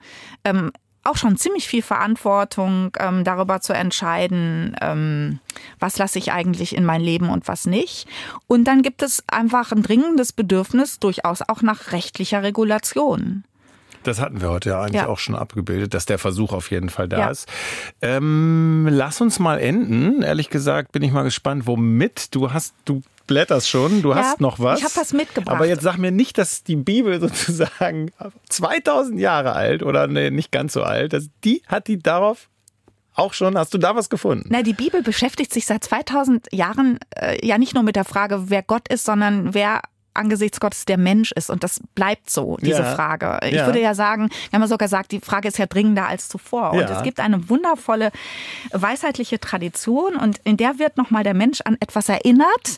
[0.44, 0.72] ähm,
[1.10, 5.40] auch schon ziemlich viel Verantwortung, ähm, darüber zu entscheiden, ähm,
[5.80, 8.08] was lasse ich eigentlich in mein Leben und was nicht.
[8.48, 13.44] Und dann gibt es einfach ein dringendes Bedürfnis, durchaus auch nach rechtlicher Regulation.
[14.04, 15.08] Das hatten wir heute ja eigentlich ja.
[15.08, 17.30] auch schon abgebildet, dass der Versuch auf jeden Fall da ja.
[17.30, 17.50] ist.
[18.02, 20.22] Ähm, lass uns mal enden.
[20.22, 24.42] Ehrlich gesagt bin ich mal gespannt, womit du hast, du blätterst schon, du ja, hast
[24.42, 24.80] noch was.
[24.80, 25.56] Ich habe was mitgebracht.
[25.56, 28.12] Aber jetzt sag mir nicht, dass die Bibel sozusagen
[28.50, 32.50] 2000 Jahre alt oder nee, nicht ganz so alt, dass die hat die darauf
[33.14, 34.48] auch schon, hast du da was gefunden?
[34.50, 38.50] Na, die Bibel beschäftigt sich seit 2000 Jahren äh, ja nicht nur mit der Frage,
[38.50, 39.82] wer Gott ist, sondern wer
[40.14, 41.50] angesichts Gottes der Mensch ist.
[41.50, 42.96] Und das bleibt so, diese ja.
[42.96, 43.40] Frage.
[43.46, 43.66] Ich ja.
[43.66, 46.72] würde ja sagen, wir haben sogar gesagt, die Frage ist ja dringender als zuvor.
[46.72, 46.98] Und ja.
[46.98, 48.12] es gibt eine wundervolle
[48.72, 52.78] weisheitliche Tradition und in der wird nochmal der Mensch an etwas erinnert,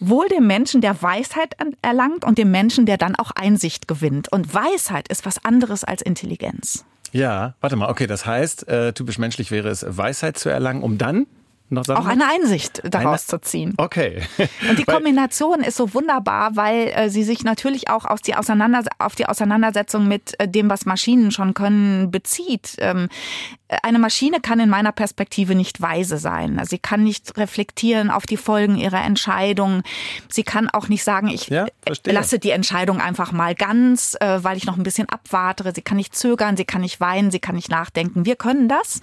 [0.00, 4.30] wohl dem Menschen, der Weisheit erlangt und dem Menschen, der dann auch Einsicht gewinnt.
[4.30, 6.84] Und Weisheit ist was anderes als Intelligenz.
[7.12, 10.98] Ja, warte mal, okay, das heißt, äh, typisch menschlich wäre es, Weisheit zu erlangen, um
[10.98, 11.26] dann
[11.70, 12.00] noch sagen?
[12.00, 13.40] Auch eine Einsicht daraus eine?
[13.40, 13.74] zu ziehen.
[13.76, 14.22] Okay.
[14.68, 18.82] Und die Kombination ist so wunderbar, weil äh, sie sich natürlich auch aus die Auseinander
[18.98, 22.76] auf die Auseinandersetzung mit äh, dem, was Maschinen schon können, bezieht.
[22.78, 23.08] Ähm,
[23.82, 26.58] eine Maschine kann in meiner Perspektive nicht weise sein.
[26.64, 29.82] Sie kann nicht reflektieren auf die Folgen ihrer Entscheidung.
[30.28, 31.66] Sie kann auch nicht sagen, ich ja,
[32.06, 35.70] lasse die Entscheidung einfach mal ganz, äh, weil ich noch ein bisschen abwarte.
[35.74, 38.24] Sie kann nicht zögern, sie kann nicht weinen, sie kann nicht nachdenken.
[38.24, 39.00] Wir können das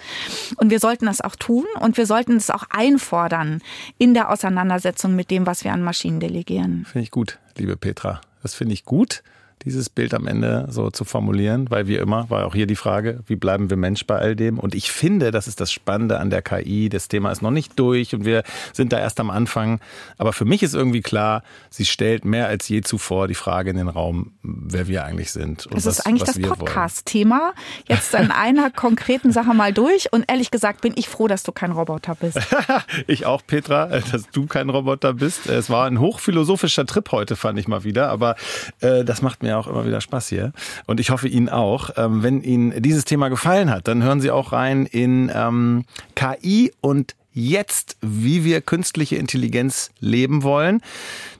[0.57, 3.61] und wir sollten das auch tun und wir sollten es auch einfordern
[3.97, 6.85] in der Auseinandersetzung mit dem, was wir an Maschinen delegieren.
[6.85, 8.21] Finde ich gut, liebe Petra.
[8.41, 9.23] Das finde ich gut
[9.63, 13.21] dieses Bild am Ende so zu formulieren, weil wie immer war auch hier die Frage,
[13.25, 14.59] wie bleiben wir Mensch bei all dem?
[14.59, 16.89] Und ich finde, das ist das Spannende an der KI.
[16.89, 18.43] Das Thema ist noch nicht durch und wir
[18.73, 19.79] sind da erst am Anfang.
[20.17, 23.77] Aber für mich ist irgendwie klar, sie stellt mehr als je zuvor die Frage in
[23.77, 25.65] den Raum, wer wir eigentlich sind.
[25.65, 27.53] Und das was, ist eigentlich das Podcast-Thema.
[27.87, 30.11] Jetzt an einer konkreten Sache mal durch.
[30.11, 32.39] Und ehrlich gesagt bin ich froh, dass du kein Roboter bist.
[33.07, 35.47] ich auch, Petra, dass du kein Roboter bist.
[35.47, 38.09] Es war ein hochphilosophischer Trip heute, fand ich mal wieder.
[38.09, 38.35] Aber
[38.81, 40.51] äh, das macht mir auch immer wieder Spaß hier.
[40.85, 41.91] Und ich hoffe Ihnen auch.
[41.97, 45.85] Ähm, wenn Ihnen dieses Thema gefallen hat, dann hören Sie auch rein in ähm,
[46.15, 50.81] KI und jetzt, wie wir künstliche Intelligenz leben wollen.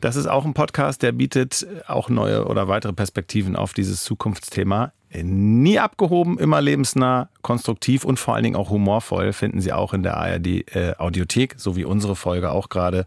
[0.02, 4.92] Das ist auch ein Podcast, der bietet auch neue oder weitere Perspektiven auf dieses Zukunftsthema.
[5.24, 10.04] Nie abgehoben, immer lebensnah, konstruktiv und vor allen Dingen auch humorvoll finden Sie auch in
[10.04, 13.06] der ARD äh, Audiothek, so wie unsere Folge auch gerade.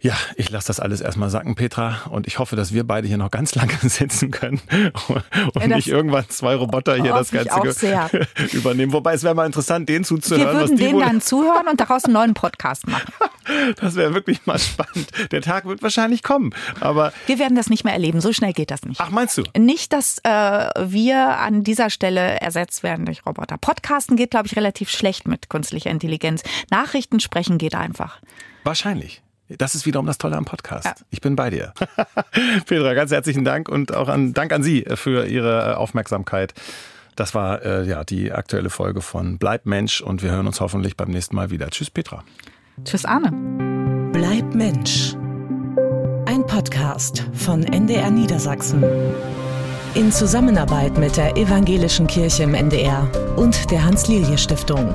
[0.00, 2.02] Ja, ich lasse das alles erstmal sacken, Petra.
[2.10, 4.60] Und ich hoffe, dass wir beide hier noch ganz lange sitzen können
[5.08, 8.08] und ja, nicht irgendwann zwei Roboter hier das Ganze
[8.52, 8.92] übernehmen.
[8.92, 10.46] Wobei es wäre mal interessant, den zuzuhören.
[10.46, 13.12] Wir würden den dann zuhören und daraus einen neuen Podcast machen.
[13.80, 15.10] das wäre wirklich mal spannend.
[15.32, 18.20] Der Tag wird wahrscheinlich kommen, aber wir werden das nicht mehr erleben.
[18.20, 19.00] So schnell geht das nicht.
[19.00, 19.42] Ach, meinst du?
[19.58, 23.58] Nicht, dass äh, wir an dieser Stelle ersetzt werden durch Roboter.
[23.58, 26.42] Podcasten geht, glaube ich, relativ schlecht mit künstlicher Intelligenz.
[26.70, 28.20] Nachrichten sprechen geht einfach.
[28.62, 29.22] Wahrscheinlich.
[29.56, 30.84] Das ist wiederum das Tolle am Podcast.
[30.84, 30.94] Ja.
[31.10, 31.72] Ich bin bei dir.
[32.66, 36.52] Petra, ganz herzlichen Dank und auch an, Dank an Sie für Ihre Aufmerksamkeit.
[37.16, 40.96] Das war äh, ja die aktuelle Folge von Bleib Mensch und wir hören uns hoffentlich
[40.96, 41.68] beim nächsten Mal wieder.
[41.70, 42.22] Tschüss, Petra.
[42.84, 43.32] Tschüss, Arne.
[44.12, 45.14] Bleib Mensch.
[46.26, 48.84] Ein Podcast von NDR Niedersachsen.
[49.94, 54.94] In Zusammenarbeit mit der Evangelischen Kirche im NDR und der Hans-Lilje-Stiftung.